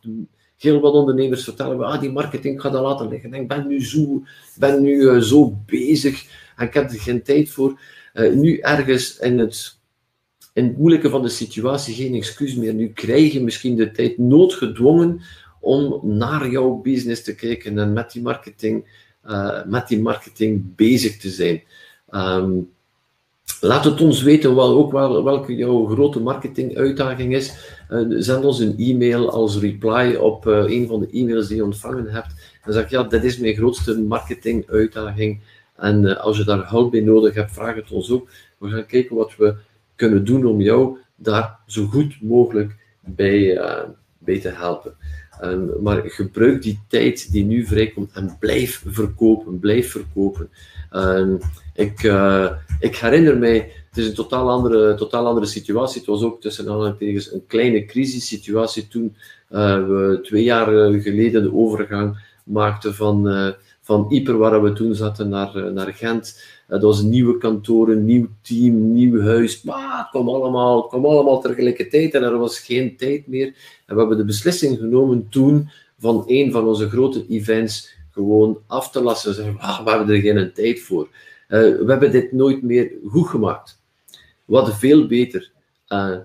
heel 0.59 0.81
wat 0.81 0.93
ondernemers 0.93 1.45
vertellen, 1.45 1.85
ah, 1.85 2.01
die 2.01 2.13
marketing 2.13 2.61
gaat 2.61 2.73
dat 2.73 2.83
laten 2.83 3.09
liggen. 3.09 3.35
ik 3.35 3.49
ben 3.49 3.67
nu 3.67 3.85
zo, 3.85 4.23
ben 4.59 4.83
nu, 4.83 4.97
uh, 4.97 5.21
zo 5.21 5.57
bezig 5.67 6.25
en 6.57 6.67
ik 6.67 6.75
heb 6.75 6.91
er 6.91 7.01
geen 7.01 7.23
tijd 7.23 7.51
voor. 7.51 7.81
Uh, 8.15 8.35
nu 8.35 8.59
ergens 8.59 9.19
in 9.19 9.39
het, 9.39 9.79
in 10.53 10.65
het 10.65 10.79
moeilijke 10.79 11.11
van 11.11 11.23
de 11.23 11.29
situatie 11.29 11.95
geen 11.95 12.15
excuus 12.15 12.55
meer. 12.55 12.75
Nu 12.75 12.89
krijg 12.89 13.33
je 13.33 13.41
misschien 13.41 13.77
de 13.77 13.91
tijd 13.91 14.19
noodgedwongen 14.19 15.21
om 15.61 16.01
naar 16.03 16.51
jouw 16.51 16.75
business 16.75 17.23
te 17.23 17.35
kijken 17.35 17.79
en 17.79 17.93
met 17.93 18.13
die 18.13 18.23
marketing, 18.23 19.05
uh, 19.27 19.65
met 19.65 19.89
die 19.89 20.01
marketing 20.01 20.75
bezig 20.75 21.17
te 21.17 21.31
zijn. 21.31 21.63
Um, 22.11 22.75
laat 23.61 23.85
het 23.85 24.01
ons 24.01 24.23
weten 24.23 24.55
wel, 24.55 24.77
ook 24.77 24.93
wel, 24.93 25.25
welke 25.25 25.55
jouw 25.55 25.87
grote 25.87 26.21
marketinguitdaging 26.21 27.35
is. 27.35 27.76
Uh, 27.91 28.17
zend 28.19 28.45
ons 28.45 28.59
een 28.59 28.75
e-mail 28.79 29.31
als 29.31 29.59
reply 29.59 30.15
op 30.15 30.47
uh, 30.47 30.65
een 30.67 30.87
van 30.87 31.01
de 31.01 31.09
e-mails 31.11 31.49
die 31.49 31.57
je 31.57 31.65
ontvangen 31.65 32.07
hebt. 32.07 32.35
En 32.63 32.73
zeg 32.73 32.91
ja, 32.91 33.03
dit 33.03 33.25
is 33.25 33.39
mijn 33.39 33.55
grootste 33.55 34.01
marketinguitdaging. 34.01 35.41
En 35.77 36.21
als 36.21 36.37
je 36.37 36.45
daar 36.45 36.69
hulp 36.71 36.91
bij 36.91 37.01
nodig 37.01 37.35
hebt, 37.35 37.53
vraag 37.53 37.75
het 37.75 37.91
ons 37.91 38.11
ook. 38.11 38.29
We 38.59 38.69
gaan 38.69 38.87
kijken 38.87 39.17
wat 39.17 39.37
we 39.37 39.55
kunnen 39.97 40.25
doen 40.25 40.45
om 40.45 40.61
jou 40.61 40.99
daar 41.17 41.59
zo 41.67 41.87
goed 41.87 42.23
mogelijk 42.23 42.77
bij, 43.01 43.61
bij 44.19 44.41
te 44.41 44.49
helpen. 44.49 44.95
Um, 45.43 45.71
maar 45.83 46.03
gebruik 46.05 46.63
die 46.63 46.81
tijd 46.89 47.33
die 47.33 47.45
nu 47.45 47.67
vrijkomt 47.67 48.13
en 48.13 48.37
blijf 48.39 48.85
verkopen, 48.87 49.59
blijf 49.59 49.91
verkopen. 49.91 50.49
Um, 50.93 51.39
ik, 51.75 52.03
ik 52.81 52.97
herinner 52.97 53.39
mij, 53.39 53.73
het 53.97 54.05
is 54.05 54.11
een 54.11 54.17
totaal 54.17 54.51
andere, 54.51 54.95
totaal 54.95 55.27
andere 55.27 55.47
situatie. 55.47 55.99
Het 55.99 56.09
was 56.09 56.23
ook 56.23 56.41
tussen 56.41 56.69
aanhalingstekens 56.69 57.33
een 57.33 57.47
kleine 57.47 57.85
crisissituatie 57.85 58.89
toen 58.89 59.17
uh, 59.51 59.87
we 59.87 60.19
twee 60.23 60.43
jaar 60.43 60.67
geleden 61.01 61.43
de 61.43 61.55
overgang 61.55 62.19
maakten 62.45 62.95
van, 62.95 63.29
uh, 63.29 63.49
van 63.81 64.07
Yper, 64.09 64.39
waar 64.39 64.63
we 64.63 64.73
toen 64.73 64.95
zaten, 64.95 65.29
naar, 65.29 65.73
naar 65.73 65.93
Gent. 65.93 66.43
Dat 66.69 66.83
was 66.83 67.03
nieuwe 67.03 67.39
kantoor, 67.39 67.89
een 67.89 68.05
nieuw 68.05 68.27
team, 68.43 68.93
nieuw 68.93 69.21
huis. 69.21 69.63
Maar 69.63 69.99
het 69.99 70.09
kwam 70.09 70.29
allemaal, 70.29 70.87
kwam 70.87 71.05
allemaal 71.05 71.41
tegelijkertijd 71.41 72.15
en 72.15 72.23
er 72.23 72.39
was 72.39 72.61
geen 72.61 72.97
tijd 72.97 73.27
meer. 73.27 73.47
En 73.87 73.95
we 73.95 73.99
hebben 74.01 74.17
de 74.17 74.25
beslissing 74.25 74.79
genomen 74.79 75.27
toen 75.31 75.71
van 75.99 76.25
een 76.27 76.53
van 76.53 76.67
onze 76.67 76.89
grote 76.89 77.27
events 77.29 77.95
gewoon 78.11 78.59
af 78.67 78.91
te 78.91 79.03
lassen. 79.03 79.35
Zeggen, 79.35 79.59
ah, 79.59 79.85
we 79.85 79.91
hebben 79.91 80.15
er 80.15 80.21
geen 80.21 80.53
tijd 80.53 80.81
voor. 80.81 81.09
Uh, 81.49 81.61
we 81.61 81.85
hebben 81.87 82.11
dit 82.11 82.33
nooit 82.33 82.63
meer 82.63 82.93
goed 83.07 83.29
gemaakt. 83.29 83.85
Hadden 84.47 84.75
veel 84.75 85.07
beter 85.07 85.53
uh, 85.89 86.17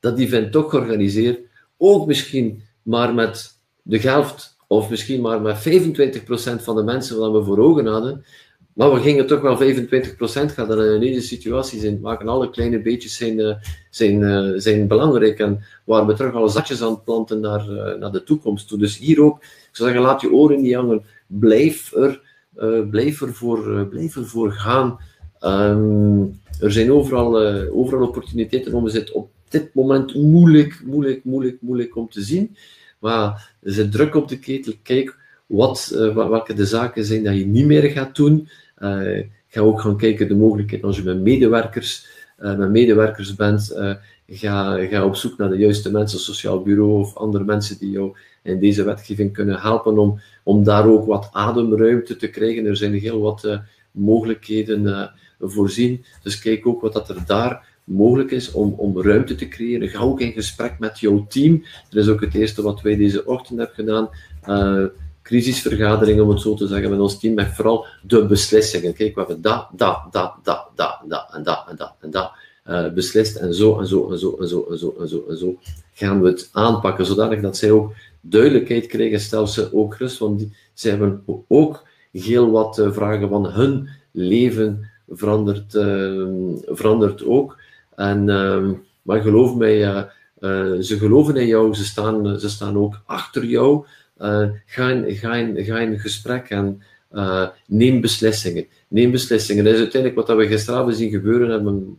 dat 0.00 0.18
event 0.18 0.52
toch 0.52 0.70
georganiseerd. 0.70 1.40
Ook 1.76 2.06
misschien 2.06 2.62
maar 2.82 3.14
met 3.14 3.58
de 3.82 3.98
helft 3.98 4.56
of 4.66 4.90
misschien 4.90 5.20
maar 5.20 5.40
met 5.40 5.58
25% 5.58 6.62
van 6.62 6.76
de 6.76 6.82
mensen 6.82 7.18
wat 7.18 7.32
we 7.32 7.44
voor 7.44 7.58
ogen 7.58 7.86
hadden. 7.86 8.24
Maar 8.72 8.92
we 8.92 9.00
gingen 9.00 9.26
toch 9.26 9.40
wel 9.40 9.58
25% 9.58 10.52
gaan 10.54 10.68
dan 10.68 10.84
in 10.84 11.00
deze 11.00 11.20
situatie 11.20 11.80
zijn. 11.80 12.00
Maken 12.00 12.28
alle 12.28 12.50
kleine 12.50 12.82
beetjes 12.82 13.16
zijn, 13.16 13.38
uh, 13.38 13.54
zijn, 13.90 14.20
uh, 14.20 14.52
zijn 14.56 14.86
belangrijk. 14.86 15.38
En 15.38 15.64
waar 15.84 16.06
we 16.06 16.14
terug 16.14 16.34
alle 16.34 16.48
zakjes 16.48 16.82
aan 16.82 17.02
planten 17.02 17.40
naar, 17.40 17.68
uh, 17.70 17.94
naar 17.94 18.12
de 18.12 18.22
toekomst 18.22 18.68
toe. 18.68 18.78
Dus 18.78 18.98
hier 18.98 19.22
ook, 19.22 19.42
ik 19.42 19.68
zou 19.72 19.90
zeggen, 19.90 20.06
laat 20.06 20.20
je 20.20 20.32
oren 20.32 20.62
niet 20.62 20.74
hangen. 20.74 21.04
Blijf 21.26 21.94
er, 21.94 22.20
blijf 22.90 23.20
er, 23.20 23.34
voor, 23.34 23.86
blijf 23.86 24.16
er 24.16 24.26
voor 24.26 24.52
gaan. 24.52 24.98
Um, 25.40 26.40
er 26.60 26.72
zijn 26.72 26.92
overal, 26.92 27.38
overal 27.70 28.06
opportuniteiten 28.06 28.74
om 28.74 28.84
het 28.84 29.12
op 29.12 29.30
dit 29.48 29.74
moment 29.74 30.14
moeilijk, 30.14 30.82
moeilijk, 30.84 31.24
moeilijk, 31.24 31.56
moeilijk 31.60 31.96
om 31.96 32.08
te 32.08 32.20
zien. 32.20 32.56
Maar 32.98 33.54
er 33.62 33.72
zit 33.72 33.92
druk 33.92 34.14
op 34.14 34.28
de 34.28 34.38
ketel. 34.38 34.72
Kijk 34.82 35.16
wat, 35.46 35.88
welke 36.14 36.54
de 36.54 36.66
zaken 36.66 37.04
zijn 37.04 37.24
dat 37.24 37.36
je 37.36 37.46
niet 37.46 37.66
meer 37.66 37.90
gaat 37.90 38.16
doen. 38.16 38.48
Uh, 38.78 39.22
ga 39.48 39.60
ook 39.60 39.80
gaan 39.80 39.96
kijken 39.96 40.28
de 40.28 40.34
mogelijkheid 40.34 40.82
als 40.82 40.96
je 40.96 41.02
met 41.02 41.20
medewerkers, 41.20 42.06
met 42.36 42.70
medewerkers 42.70 43.34
bent. 43.34 43.74
Ga, 44.26 44.86
ga 44.86 45.04
op 45.04 45.16
zoek 45.16 45.38
naar 45.38 45.50
de 45.50 45.56
juiste 45.56 45.90
mensen, 45.90 46.18
sociaal 46.18 46.62
bureau 46.62 47.00
of 47.00 47.16
andere 47.16 47.44
mensen 47.44 47.78
die 47.78 47.90
jou 47.90 48.16
in 48.42 48.60
deze 48.60 48.84
wetgeving 48.84 49.32
kunnen 49.32 49.60
helpen 49.60 49.98
om, 49.98 50.20
om 50.42 50.64
daar 50.64 50.86
ook 50.86 51.06
wat 51.06 51.28
ademruimte 51.32 52.16
te 52.16 52.28
krijgen. 52.28 52.66
Er 52.66 52.76
zijn 52.76 52.94
heel 52.94 53.20
wat 53.20 53.60
mogelijkheden 53.90 55.10
voorzien. 55.40 56.04
Dus 56.22 56.38
kijk 56.38 56.66
ook 56.66 56.80
wat 56.80 56.92
dat 56.92 57.08
er 57.08 57.22
daar 57.26 57.68
mogelijk 57.84 58.30
is 58.30 58.52
om, 58.52 58.74
om 58.76 59.02
ruimte 59.02 59.34
te 59.34 59.48
creëren. 59.48 59.88
Ga 59.88 59.98
ook 59.98 60.20
in 60.20 60.32
gesprek 60.32 60.78
met 60.78 60.98
jouw 60.98 61.26
team. 61.28 61.64
Dat 61.90 62.02
is 62.04 62.08
ook 62.08 62.20
het 62.20 62.34
eerste 62.34 62.62
wat 62.62 62.80
wij 62.80 62.96
deze 62.96 63.26
ochtend 63.26 63.58
hebben 63.58 63.76
gedaan 63.76 64.08
crisisvergadering, 65.22 66.20
om 66.20 66.28
het 66.28 66.40
zo 66.40 66.54
te 66.54 66.66
zeggen, 66.66 66.90
met 66.90 66.98
ons 66.98 67.18
team, 67.18 67.34
met 67.34 67.54
vooral 67.54 67.86
de 68.02 68.26
beslissingen. 68.26 68.94
Kijk, 68.94 69.14
we 69.14 69.20
hebben 69.20 69.42
dat, 69.42 69.68
dat, 69.72 69.98
dat, 70.10 70.34
dat, 70.42 70.66
dat, 70.74 70.96
dat 71.06 71.28
en 71.32 71.42
dat 71.42 71.64
en 71.68 71.76
dat 71.76 71.94
en 72.00 72.10
dat 72.10 72.32
uh, 72.66 72.92
beslist 72.92 73.36
en 73.36 73.54
zo 73.54 73.78
en 73.78 73.86
zo 73.86 74.10
en 74.10 74.18
zo 74.18 74.36
en 74.40 74.48
zo 74.48 74.66
en 74.70 74.78
zo 74.78 74.94
en 75.00 75.08
zo 75.08 75.24
en 75.28 75.36
zo 75.36 75.58
gaan 75.92 76.22
we 76.22 76.28
het 76.28 76.48
aanpakken, 76.52 77.06
zodanig 77.06 77.40
dat 77.40 77.56
zij 77.56 77.70
ook 77.70 77.92
duidelijkheid 78.20 78.86
krijgen, 78.86 79.20
stel 79.20 79.46
ze 79.46 79.74
ook 79.74 79.96
rust, 79.96 80.18
want 80.18 80.38
die, 80.38 80.56
zij 80.74 80.90
hebben 80.90 81.22
ook 81.48 81.86
heel 82.12 82.50
wat 82.50 82.78
uh, 82.78 82.92
vragen 82.92 83.28
van 83.28 83.46
hun 83.46 83.88
leven 84.10 84.89
verandert, 85.10 85.74
uh, 85.74 86.28
verandert 86.66 87.24
ook. 87.24 87.58
En, 87.96 88.28
uh, 88.28 88.70
maar 89.02 89.20
geloof 89.20 89.56
mij, 89.56 90.06
ze 90.80 90.96
geloven 90.98 91.36
in 91.36 91.46
jou, 91.46 91.74
ze 91.74 91.84
staan, 91.84 92.38
ze 92.38 92.48
staan 92.50 92.76
ook 92.76 93.00
achter 93.06 93.44
jou. 93.44 93.86
Ga, 94.66 94.88
in, 94.88 95.14
ga, 95.14 95.34
in, 95.34 95.64
ga 95.64 95.78
in 95.78 95.98
gesprek 95.98 96.50
en 96.50 96.82
neem 97.66 98.00
beslissingen. 98.00 98.66
Neem 98.88 99.10
beslissingen. 99.10 99.64
Dat 99.64 99.72
is 99.72 99.78
uiteindelijk 99.80 100.26
wat 100.26 100.36
we 100.36 100.46
gisteravond 100.46 100.96
zien 100.96 101.10
gebeuren 101.10 101.50
hebben, 101.50 101.96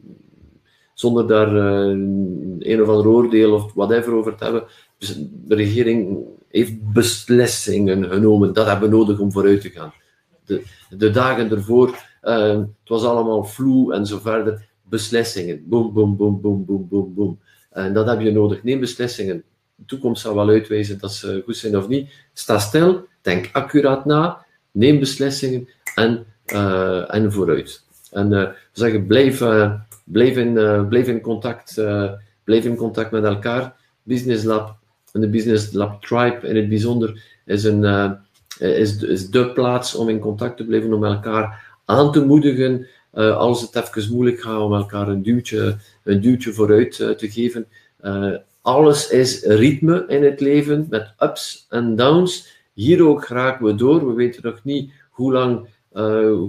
zonder 0.94 1.28
daar 1.28 1.56
een 1.56 2.82
of 2.82 2.88
ander 2.88 3.08
oordeel 3.08 3.54
of 3.54 3.74
whatever 3.74 4.14
over 4.14 4.36
te 4.36 4.44
hebben. 4.44 4.64
De 5.48 5.56
regering 5.56 6.18
heeft 6.52 6.94
beslissingen 6.94 8.10
genomen. 8.10 8.54
Dat 8.54 8.68
hebben 8.68 8.90
we 8.90 8.96
nodig 8.96 9.20
om 9.20 9.32
vooruit 9.32 9.62
te 9.62 9.70
gaan. 9.70 9.94
De, 10.46 10.62
de 10.90 11.10
dagen 11.10 11.52
ervoor, 11.52 11.96
het 12.22 12.68
was 12.86 13.04
allemaal 13.04 13.44
vloe 13.44 13.94
en 13.94 14.06
zo 14.06 14.20
verder. 14.20 14.70
Beslissingen. 14.82 15.64
Boom, 15.70 15.94
boom, 15.94 16.18
boom, 16.18 16.42
boom, 16.42 16.66
boom, 16.66 16.88
boom, 16.90 17.14
boom. 17.14 17.40
En 17.70 17.94
dat 17.94 18.08
heb 18.08 18.22
je 18.22 18.32
nodig. 18.32 18.64
Neem 18.64 18.80
beslissingen 18.80 19.44
de 19.82 19.88
toekomst 19.88 20.22
zal 20.22 20.36
wel 20.36 20.50
uitwijzen 20.50 21.00
dat 21.00 21.14
ze 21.14 21.42
goed 21.46 21.58
zijn 21.58 21.78
of 21.78 21.88
niet. 21.88 22.10
Sta 22.34 22.60
stil, 22.60 23.08
denk 23.22 23.50
accuraat 23.52 24.06
na, 24.06 24.46
neem 24.72 25.00
beslissingen 25.00 25.68
en, 25.96 26.26
uh, 26.54 27.14
en 27.14 27.32
vooruit. 27.32 27.84
En 28.12 28.32
uh, 28.32 28.48
zeggen, 28.72 29.06
blijf, 29.06 29.44
blijf, 30.04 30.38
in, 30.38 30.54
blijf, 30.90 31.08
in 31.08 31.22
contact, 31.22 31.74
blijf 32.44 32.66
in 32.66 32.76
contact 32.76 33.12
met 33.12 33.24
elkaar. 33.24 33.76
Business 34.04 34.44
Lab 34.44 34.78
en 35.12 35.22
de 35.22 35.30
Business 35.30 35.72
Lab 35.72 36.02
Tribe 36.02 36.48
in 36.48 36.56
het 36.56 36.70
bijzonder 36.70 37.24
is, 37.46 37.64
een, 37.64 38.18
is, 38.60 39.02
is 39.02 39.30
de 39.30 39.52
plaats 39.52 39.96
om 39.96 40.10
in 40.10 40.20
contact 40.20 40.58
te 40.58 40.66
blijven, 40.66 40.94
om 40.94 41.06
elkaar 41.06 41.71
aan 41.92 42.12
te 42.12 42.26
moedigen 42.26 42.88
als 43.14 43.62
het 43.62 43.76
even 43.76 44.14
moeilijk 44.14 44.42
gaat, 44.42 44.62
om 44.62 44.74
elkaar 44.74 45.08
een 45.08 45.24
duwtje, 45.24 45.78
een 46.04 46.22
duwtje 46.22 46.54
vooruit 46.54 46.96
te 46.96 47.30
geven 47.30 47.68
alles 48.62 49.10
is 49.10 49.44
ritme 49.44 50.06
in 50.08 50.24
het 50.24 50.40
leven, 50.40 50.88
met 50.90 51.14
ups 51.20 51.66
en 51.70 51.96
downs. 51.96 52.60
Hier 52.74 53.08
ook 53.08 53.26
raken 53.26 53.66
we 53.66 53.76
door. 53.76 54.08
We 54.08 54.14
weten 54.14 54.42
nog 54.44 54.64
niet 54.64 54.92
hoe 55.10 55.32
lang, 55.32 55.68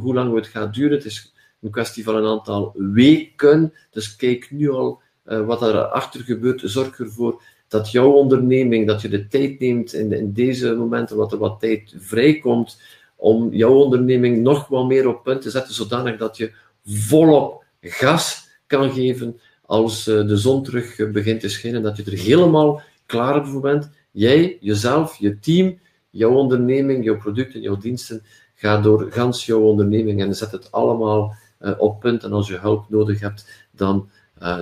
hoe 0.00 0.14
lang 0.14 0.34
het 0.34 0.46
gaat 0.46 0.74
duren. 0.74 0.96
Het 0.96 1.04
is 1.04 1.32
een 1.60 1.70
kwestie 1.70 2.04
van 2.04 2.16
een 2.16 2.26
aantal 2.26 2.72
weken. 2.74 3.72
Dus 3.90 4.16
kijk 4.16 4.50
nu 4.50 4.70
al 4.70 5.00
wat 5.22 5.62
er 5.62 5.84
achter 5.84 6.20
gebeurt. 6.20 6.62
Zorg 6.64 6.98
ervoor 6.98 7.42
dat 7.68 7.90
jouw 7.90 8.10
onderneming, 8.10 8.86
dat 8.86 9.02
je 9.02 9.08
de 9.08 9.26
tijd 9.26 9.60
neemt 9.60 9.92
in, 9.92 10.12
in 10.12 10.32
deze 10.32 10.74
momenten, 10.74 11.16
wat 11.16 11.32
er 11.32 11.38
wat 11.38 11.60
tijd 11.60 11.94
vrijkomt, 11.98 12.80
om 13.22 13.54
jouw 13.54 13.74
onderneming 13.74 14.42
nog 14.42 14.68
wat 14.68 14.86
meer 14.86 15.08
op 15.08 15.22
punt 15.22 15.42
te 15.42 15.50
zetten, 15.50 15.74
zodanig 15.74 16.16
dat 16.16 16.36
je 16.36 16.52
volop 16.84 17.64
gas 17.80 18.48
kan 18.66 18.92
geven 18.92 19.40
als 19.66 20.06
eh, 20.06 20.26
de 20.26 20.36
zon 20.36 20.62
terug 20.62 20.98
eh, 20.98 21.10
begint 21.10 21.40
te 21.40 21.48
schijnen, 21.48 21.82
dat 21.82 21.96
je 21.96 22.04
er 22.04 22.18
helemaal 22.18 22.82
klaar 23.06 23.46
voor 23.46 23.60
bent. 23.60 23.90
Jij, 24.10 24.58
jezelf, 24.60 25.16
je 25.16 25.38
team, 25.38 25.78
jouw 26.10 26.32
onderneming, 26.32 27.04
jouw 27.04 27.16
producten, 27.16 27.60
jouw 27.60 27.76
diensten. 27.76 28.22
Ga 28.54 28.80
door 28.80 29.06
gans 29.10 29.46
jouw 29.46 29.60
onderneming 29.60 30.20
en 30.20 30.34
zet 30.34 30.52
het 30.52 30.72
allemaal 30.72 31.34
uh, 31.60 31.72
op 31.78 32.00
punt. 32.00 32.24
En 32.24 32.32
als 32.32 32.48
je 32.48 32.58
hulp 32.58 32.84
nodig 32.88 33.20
hebt, 33.20 33.66
dan, 33.70 34.08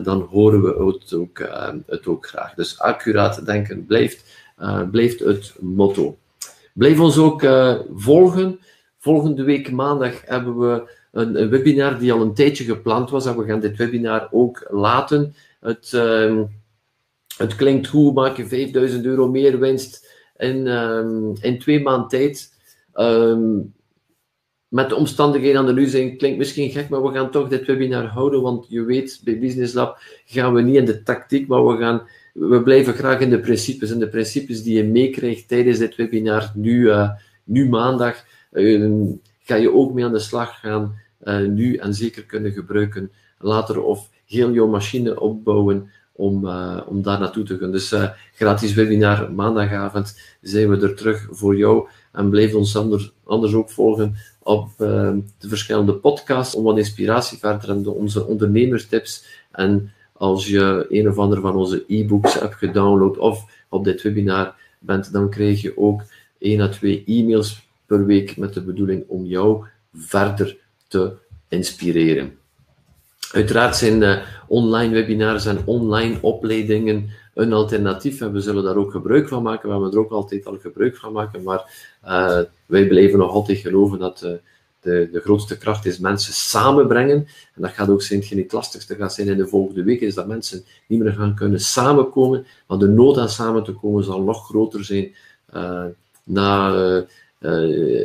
dan 0.03 0.21
horen 0.21 0.63
we 0.63 0.97
het 1.01 1.15
ook, 1.15 1.39
het 1.87 2.07
ook 2.07 2.27
graag. 2.27 2.55
Dus 2.55 2.79
accuraat 2.79 3.47
denken 3.47 3.87
blijft, 3.87 4.25
blijft 4.91 5.21
het 5.21 5.55
motto. 5.61 6.17
Blijf 6.81 7.01
ons 7.01 7.19
ook 7.19 7.47
volgen. 7.95 8.61
Volgende 8.99 9.43
week 9.43 9.71
maandag 9.71 10.27
hebben 10.27 10.59
we 10.59 10.91
een, 11.13 11.49
webinar 11.49 11.99
die 11.99 12.13
al 12.13 12.21
een 12.21 12.35
tijdje 12.35 12.65
gepland 12.65 13.11
was. 13.11 13.27
En 13.27 13.37
we 13.37 13.45
gaan 13.45 13.61
dit 13.61 13.77
webinar 13.77 14.29
ook 14.31 14.67
laten. 14.71 15.35
Het, 15.61 15.93
uh, 15.95 16.43
het 17.37 17.57
klinkt 17.57 17.87
goed, 17.87 18.15
maak 18.15 18.37
je 18.37 18.47
5000 18.47 19.05
euro 19.05 19.29
meer 19.29 19.59
winst 19.59 20.15
in, 20.37 20.67
um, 20.67 21.33
in 21.41 21.59
twee 21.59 21.83
maanden 21.83 22.09
tijd. 22.09 22.55
Um, 22.95 23.75
met 24.69 24.89
de 24.89 24.97
omstandigheden 24.97 25.59
aan 25.61 25.67
de 25.67 25.73
nu 25.73 25.87
zijn, 25.87 26.17
klinkt 26.17 26.39
misschien 26.39 26.71
gek, 26.71 26.89
maar 26.89 27.03
we 27.03 27.13
gaan 27.13 27.31
toch 27.31 27.49
dit 27.49 27.67
webinar 27.67 28.05
houden, 28.05 28.43
want 28.43 28.67
je 28.69 28.85
weet, 28.85 29.21
bij 29.25 29.39
Business 29.39 29.75
Lab 29.75 29.99
gaan 30.25 30.55
we 30.55 30.63
niet 30.63 30.77
in 30.77 30.85
de 30.85 31.03
tactiek, 31.03 31.49
maar 31.49 31.67
we, 31.67 31.77
gaan, 31.77 32.09
we 32.49 32.63
blijven 32.63 32.95
graag 32.95 33.21
in 33.21 33.31
de 33.31 33.41
principes. 33.41 33.91
En 33.91 33.99
de 33.99 34.09
principes 34.09 34.63
die 34.63 34.77
je 34.77 34.85
meekrijgt 34.85 35.49
tijdens 35.49 35.79
dit 35.79 35.97
webinar, 35.97 36.51
nu, 36.55 36.81
uh, 36.81 37.11
nu 37.45 37.69
maandag, 37.69 38.25
uh, 38.53 39.09
ga 39.43 39.55
je 39.55 39.75
ook 39.75 39.93
mee 39.93 40.05
aan 40.05 40.13
de 40.13 40.19
slag 40.19 40.61
gaan, 40.61 40.95
uh, 41.25 41.47
nu 41.47 41.77
en 41.77 41.95
zeker 41.95 42.25
kunnen 42.25 42.53
gebruiken 42.53 43.11
later, 43.39 43.83
of 43.83 44.09
heel 44.27 44.53
jouw 44.53 44.67
machine 44.67 45.21
opbouwen 45.21 45.91
om, 46.13 46.49
om 46.87 47.03
daar 47.03 47.19
naartoe 47.19 47.45
te 47.45 47.59
gaan. 47.59 47.73
Dus 47.73 47.95
gratis 48.35 48.75
webinar 48.75 49.33
maandagavond 49.33 50.21
zijn 50.41 50.71
we 50.71 50.87
er 50.87 50.95
terug 50.95 51.27
voor 51.31 51.57
jou. 51.57 51.89
En 52.13 52.31
blijf 52.31 52.55
ons 52.55 52.77
anders, 52.77 53.13
anders 53.25 53.53
ook 53.55 53.71
volgen 53.71 54.15
op 54.39 54.69
de 54.79 55.23
verschillende 55.39 55.95
podcasts 55.95 56.55
om 56.55 56.65
wat 56.65 56.79
inspiratie 56.79 57.39
verder 57.39 57.71
en 57.71 57.87
onze 57.87 58.27
ondernemerstips. 58.27 59.25
En 59.53 59.93
als 60.21 60.47
je 60.47 60.87
een 60.89 61.09
of 61.09 61.19
ander 61.19 61.41
van 61.41 61.55
onze 61.55 61.85
e-books 61.87 62.41
hebt 62.41 62.55
gedownload 62.55 63.19
of 63.19 63.65
op 63.69 63.85
dit 63.85 64.03
webinar 64.03 64.55
bent, 64.79 65.13
dan 65.13 65.31
krijg 65.31 65.61
je 65.61 65.79
ook 65.79 66.03
één 66.39 66.61
à 66.61 66.69
twee 66.69 67.03
e-mails 67.07 67.69
per 67.87 68.07
week 68.07 68.37
met 68.37 68.55
de 68.55 68.63
bedoeling 68.63 69.05
om 69.07 69.25
jou 69.25 69.65
verder 69.95 70.57
te 70.89 71.13
inspireren. 71.49 72.39
Uiteraard 73.33 73.77
zijn 73.77 74.03
uh, 74.03 74.19
online 74.49 74.93
webinars 74.93 75.47
en 75.47 75.59
online 75.65 76.19
opleidingen 76.21 77.11
een 77.35 77.53
alternatief 77.53 78.21
en 78.21 78.33
we 78.33 78.41
zullen 78.41 78.65
daar 78.65 78.77
ook 78.77 78.91
gebruik 78.91 79.29
van 79.29 79.43
maken. 79.43 79.69
We 79.69 79.75
hebben 79.75 79.93
er 79.93 79.99
ook 79.99 80.11
altijd 80.11 80.47
al 80.47 80.59
gebruik 80.59 80.97
van 80.97 81.13
maken, 81.13 81.43
maar 81.43 81.91
uh, 82.05 82.41
wij 82.67 82.87
blijven 82.87 83.19
nog 83.19 83.31
altijd 83.31 83.59
geloven 83.59 83.99
dat 83.99 84.23
uh, 84.25 84.33
de, 84.81 85.09
de 85.13 85.21
grootste 85.21 85.59
kracht 85.59 85.87
is 85.87 85.99
mensen 85.99 86.33
samenbrengen. 86.33 87.27
En 87.55 87.63
dat 87.63 87.71
gaat 87.71 87.89
ook 87.89 88.03
zijn, 88.03 88.21
hetgeen 88.21 88.39
het 88.39 88.53
lastigste 88.53 88.95
gaat 88.95 89.15
zijn 89.15 89.29
in 89.29 89.37
de 89.37 89.47
volgende 89.47 89.83
weken, 89.83 90.07
is 90.07 90.15
dat 90.15 90.27
mensen 90.27 90.65
niet 90.87 91.01
meer 91.01 91.13
gaan 91.13 91.35
kunnen 91.35 91.61
samenkomen, 91.61 92.47
maar 92.67 92.79
de 92.79 92.89
nood 92.89 93.19
aan 93.19 93.29
samen 93.29 93.65
te 93.65 93.73
komen 93.73 94.05
zal 94.05 94.23
nog 94.23 94.47
groter 94.47 94.85
zijn 94.85 95.15
uh, 95.55 95.85
na, 96.25 96.71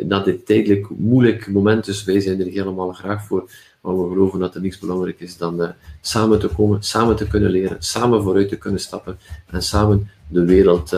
na 0.04 0.20
dit 0.20 0.46
tijdelijk 0.46 0.90
moeilijk 0.90 1.48
moment. 1.48 1.86
Dus 1.86 2.04
wij 2.04 2.20
zijn 2.20 2.40
er 2.40 2.48
helemaal 2.48 2.92
graag 2.94 3.26
voor. 3.26 3.50
Maar 3.82 4.02
we 4.02 4.10
geloven 4.10 4.40
dat 4.40 4.56
er 4.56 4.62
niets 4.62 4.80
belangrijk 4.80 5.20
is 5.20 5.38
dan 5.38 5.74
samen 6.02 6.40
te 6.40 6.48
komen, 6.48 6.84
samen 6.84 7.16
te 7.16 7.28
kunnen 7.28 7.52
leren, 7.52 7.76
samen 7.80 8.24
vooruit 8.24 8.50
te 8.50 8.58
kunnen 8.58 8.80
stappen 8.80 9.18
en 9.52 9.62
samen 9.64 10.10
de 10.28 10.46
wereld, 10.46 10.90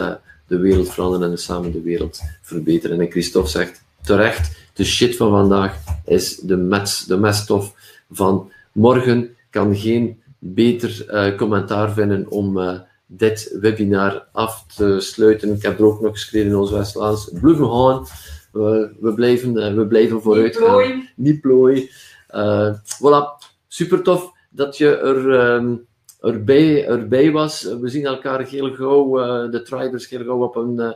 de 0.48 0.58
wereld 0.58 0.90
veranderen 0.90 1.32
en 1.32 1.38
samen 1.38 1.72
de 1.72 1.82
wereld 1.82 2.22
verbeteren. 2.42 3.02
En 3.02 3.12
Christophe 3.12 3.50
zegt 3.50 3.84
terecht, 4.02 4.67
de 4.78 4.84
shit 4.84 5.16
van 5.16 5.30
vandaag 5.30 5.78
is 6.06 6.38
de, 6.38 6.58
mets, 6.58 7.06
de 7.06 7.18
meststof 7.18 7.74
van 8.12 8.52
morgen. 8.72 9.36
Kan 9.50 9.76
geen 9.76 10.22
beter 10.40 11.06
uh, 11.10 11.38
commentaar 11.38 11.92
vinden 11.94 12.30
om 12.30 12.60
dit 13.06 13.58
webinar 13.62 14.28
af 14.32 14.66
te 14.76 15.00
sluiten. 15.00 15.54
Ik 15.54 15.62
heb 15.62 15.80
er 15.80 15.86
ook 15.86 16.02
nog 16.02 16.12
geschreven 16.12 16.50
in 16.50 16.58
ons 16.58 16.72
West-Vlaams. 16.72 17.32
Blijven 17.42 17.70
gaan. 17.70 18.06
We, 18.52 18.96
we, 19.00 19.14
blijven, 19.14 19.76
we 19.76 19.88
blijven 19.88 20.22
vooruit 20.22 20.58
gaan. 20.58 21.10
Niet 21.16 21.42
plooien. 21.42 21.90
Uh, 22.36 22.74
voilà, 22.74 23.48
super 23.68 24.02
tof 24.02 24.32
dat 24.50 24.78
je 24.78 24.98
er, 24.98 25.54
um, 25.56 25.86
erbij, 26.22 26.88
erbij 26.88 27.32
was. 27.32 27.64
We 27.82 27.90
zien 27.90 28.06
elkaar 28.06 28.48
heel 28.48 28.74
gauw, 28.74 29.16
de 29.50 29.62
Tribers, 29.62 30.10
heel 30.10 30.24
gauw 30.24 30.44
op 30.44 30.56
een 30.56 30.96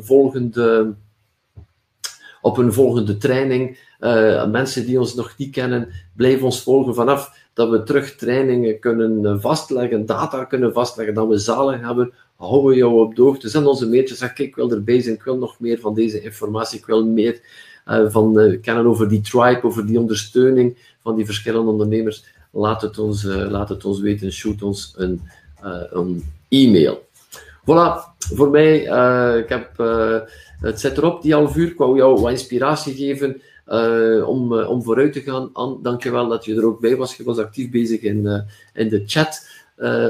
volgende, 0.00 0.94
op 2.42 2.56
een 2.56 2.72
volgende 2.72 3.16
training. 3.16 3.78
mensen 4.50 4.86
die 4.86 5.00
ons 5.00 5.14
nog 5.14 5.34
niet 5.36 5.50
kennen, 5.50 5.88
blijf 6.16 6.42
ons 6.42 6.62
volgen 6.62 6.94
vanaf 6.94 7.40
dat 7.54 7.70
we 7.70 7.82
terug 7.82 8.14
trainingen 8.14 8.78
kunnen 8.78 9.40
vastleggen, 9.40 10.06
data 10.06 10.44
kunnen 10.44 10.72
vastleggen, 10.72 11.14
dat 11.14 11.28
we 11.28 11.38
zalen 11.38 11.84
hebben, 11.84 12.12
houden 12.36 12.70
we 12.70 12.76
jou 12.76 13.00
op 13.00 13.14
de 13.16 13.22
hoogte. 13.22 13.48
Zend 13.48 13.66
onze 13.66 13.88
mailtjes, 13.88 14.18
zeg 14.18 14.36
ik 14.36 14.54
wil 14.54 14.70
erbij 14.70 15.00
zijn, 15.00 15.14
ik 15.14 15.22
wil 15.22 15.36
nog 15.36 15.60
meer 15.60 15.78
van 15.80 15.94
deze 15.94 16.22
informatie, 16.22 16.78
ik 16.78 16.86
wil 16.86 17.06
meer 17.06 17.40
uh, 17.86 18.10
van 18.10 18.38
uh, 18.38 18.60
kennen 18.60 18.86
over 18.86 19.08
die 19.08 19.20
tribe, 19.20 19.62
over 19.62 19.86
die 19.86 19.98
ondersteuning 19.98 20.76
van 21.02 21.16
die 21.16 21.24
verschillende 21.24 21.70
ondernemers, 21.70 22.24
laat 22.50 22.82
het 22.82 22.98
ons, 22.98 23.22
laat 23.24 23.68
het 23.68 23.84
ons 23.84 24.00
weten. 24.00 24.32
Shoot 24.32 24.62
ons 24.62 24.94
een, 24.96 25.20
een 25.90 26.24
e-mail. 26.48 27.06
Voilà, 27.60 28.16
voor 28.34 28.50
mij, 28.50 28.76
ik 29.38 29.48
heb, 29.48 29.76
het 30.62 30.80
zit 30.80 30.96
erop, 30.96 31.22
die 31.22 31.34
half 31.34 31.56
uur. 31.56 31.68
Ik 31.68 31.76
wou 31.76 31.96
jou 31.96 32.20
wat 32.20 32.30
inspiratie 32.30 32.94
geven 32.94 33.42
om, 34.26 34.52
om 34.52 34.82
vooruit 34.82 35.12
te 35.12 35.20
gaan. 35.20 35.50
An, 35.52 35.78
dankjewel 35.82 36.28
dat 36.28 36.44
je 36.44 36.56
er 36.56 36.66
ook 36.66 36.80
bij 36.80 36.96
was. 36.96 37.16
Je 37.16 37.24
was 37.24 37.38
actief 37.38 37.70
bezig 37.70 38.00
in, 38.00 38.46
in 38.74 38.88
de 38.88 39.02
chat. 39.06 39.46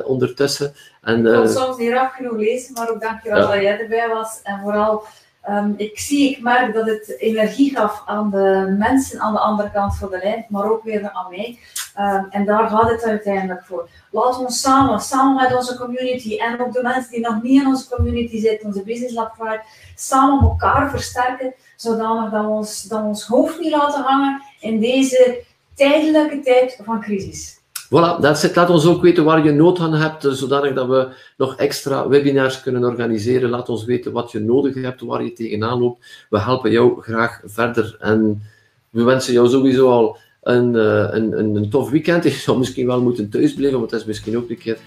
ondertussen. 0.04 0.72
En, 1.02 1.26
ik 1.26 1.34
kon 1.34 1.48
soms 1.48 1.76
niet 1.76 1.92
rap 1.92 2.12
genoeg 2.12 2.36
lezen, 2.36 2.72
maar 2.72 2.90
ook 2.90 3.00
dankjewel 3.00 3.38
ja. 3.38 3.52
dat 3.52 3.62
jij 3.62 3.80
erbij 3.80 4.08
was. 4.08 4.40
En 4.42 4.60
vooral 4.62 5.04
Um, 5.48 5.74
ik 5.76 5.98
zie, 5.98 6.30
ik 6.30 6.42
merk 6.42 6.74
dat 6.74 6.86
het 6.86 7.16
energie 7.18 7.76
gaf 7.76 8.02
aan 8.06 8.30
de 8.30 8.74
mensen 8.78 9.20
aan 9.20 9.32
de 9.32 9.38
andere 9.38 9.70
kant 9.70 9.96
van 9.96 10.10
de 10.10 10.18
lijn, 10.22 10.46
maar 10.48 10.70
ook 10.70 10.82
weer 10.82 11.10
aan 11.10 11.30
mij. 11.30 11.58
Um, 11.98 12.26
en 12.30 12.44
daar 12.44 12.68
gaat 12.68 12.90
het 12.90 13.02
uiteindelijk 13.02 13.64
voor. 13.64 13.88
Laten 14.10 14.38
we 14.38 14.46
ons 14.46 14.60
samen, 14.60 15.00
samen 15.00 15.42
met 15.42 15.54
onze 15.54 15.78
community 15.78 16.36
en 16.36 16.60
ook 16.60 16.72
de 16.72 16.82
mensen 16.82 17.10
die 17.10 17.20
nog 17.20 17.42
niet 17.42 17.60
in 17.60 17.66
onze 17.66 17.88
community 17.88 18.40
zitten, 18.40 18.66
onze 18.66 18.82
Business 18.82 19.14
Lab 19.14 19.34
Tribe, 19.34 19.62
samen 19.94 20.42
elkaar 20.42 20.90
versterken, 20.90 21.54
zodanig 21.76 22.30
dat 22.30 22.46
ons, 22.46 22.82
dat 22.82 23.00
we 23.00 23.06
ons 23.06 23.26
hoofd 23.26 23.60
niet 23.60 23.72
laten 23.72 24.02
hangen 24.02 24.42
in 24.60 24.80
deze 24.80 25.44
tijdelijke 25.74 26.40
tijd 26.40 26.80
van 26.82 27.00
crisis. 27.00 27.61
Voilà, 27.92 28.20
dat 28.20 28.42
it. 28.42 28.56
Laat 28.56 28.70
ons 28.70 28.86
ook 28.86 29.02
weten 29.02 29.24
waar 29.24 29.44
je 29.44 29.52
nood 29.52 29.78
aan 29.78 29.94
hebt, 29.94 30.26
zodanig 30.30 30.74
dat 30.74 30.86
we 30.86 31.08
nog 31.36 31.56
extra 31.56 32.08
webinars 32.08 32.60
kunnen 32.60 32.84
organiseren. 32.84 33.50
Laat 33.50 33.68
ons 33.68 33.84
weten 33.84 34.12
wat 34.12 34.30
je 34.30 34.40
nodig 34.40 34.74
hebt, 34.74 35.00
waar 35.00 35.24
je 35.24 35.32
tegenaan 35.32 35.78
loopt. 35.78 36.26
We 36.30 36.38
helpen 36.38 36.70
jou 36.70 37.02
graag 37.02 37.40
verder 37.44 37.96
en 38.00 38.42
we 38.90 39.02
wensen 39.02 39.32
jou 39.32 39.48
sowieso 39.48 39.90
al 39.90 40.16
een, 40.42 40.74
een, 40.74 41.38
een, 41.38 41.54
een, 41.54 41.70
tof 41.70 41.90
weekend. 41.90 42.24
Je 42.24 42.30
zou 42.30 42.58
misschien 42.58 42.86
wel 42.86 43.02
moeten 43.02 43.28
thuisblijven, 43.28 43.78
want 43.78 43.90
dat 43.90 44.00
is 44.00 44.06
misschien 44.06 44.36
ook 44.36 44.50
een 44.50 44.58
keer 44.58 44.78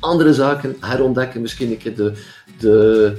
andere 0.00 0.34
zaken 0.34 0.76
herontdekken. 0.80 1.40
Misschien 1.40 1.70
een 1.70 1.78
keer 1.78 1.96
de, 1.96 2.12
de, 2.58 3.16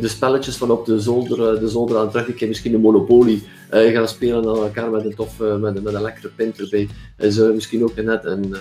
de 0.00 0.08
spelletjes 0.08 0.56
van 0.56 0.70
op 0.70 0.86
de 0.86 1.00
zolder, 1.00 1.54
eh, 1.54 1.60
de 1.60 1.68
zolder 1.68 1.98
aan. 1.98 2.10
Een 2.12 2.34
keer 2.34 2.48
misschien 2.48 2.72
de 2.72 2.78
Monopoly 2.78 3.42
uh, 3.74 3.92
gaan 3.92 4.08
spelen 4.08 4.48
aan 4.48 4.56
elkaar 4.56 4.90
met 4.90 5.04
een, 5.04 5.14
tof, 5.14 5.38
met, 5.38 5.82
met 5.82 5.94
een 5.94 6.02
lekkere 6.02 6.28
pint 6.28 6.60
erbij. 6.60 6.88
Is 7.18 7.36
misschien 7.38 7.84
ook 7.84 7.96
net 7.96 8.24
een, 8.24 8.42
een 8.42 8.56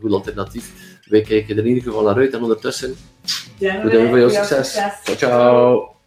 goed 0.00 0.12
alternatief. 0.12 0.98
Wij 1.04 1.20
kijken 1.20 1.56
er 1.56 1.62
in 1.62 1.68
ieder 1.68 1.82
geval 1.82 2.02
naar 2.02 2.16
uit 2.16 2.32
en 2.32 2.42
ondertussen, 2.42 2.94
ja, 3.58 3.82
bedankt 3.82 4.08
voor 4.08 4.18
jouw 4.18 4.28
succes. 4.28 4.72
succes. 4.72 5.16
Ciao, 5.16 5.16
ciao. 5.16 5.99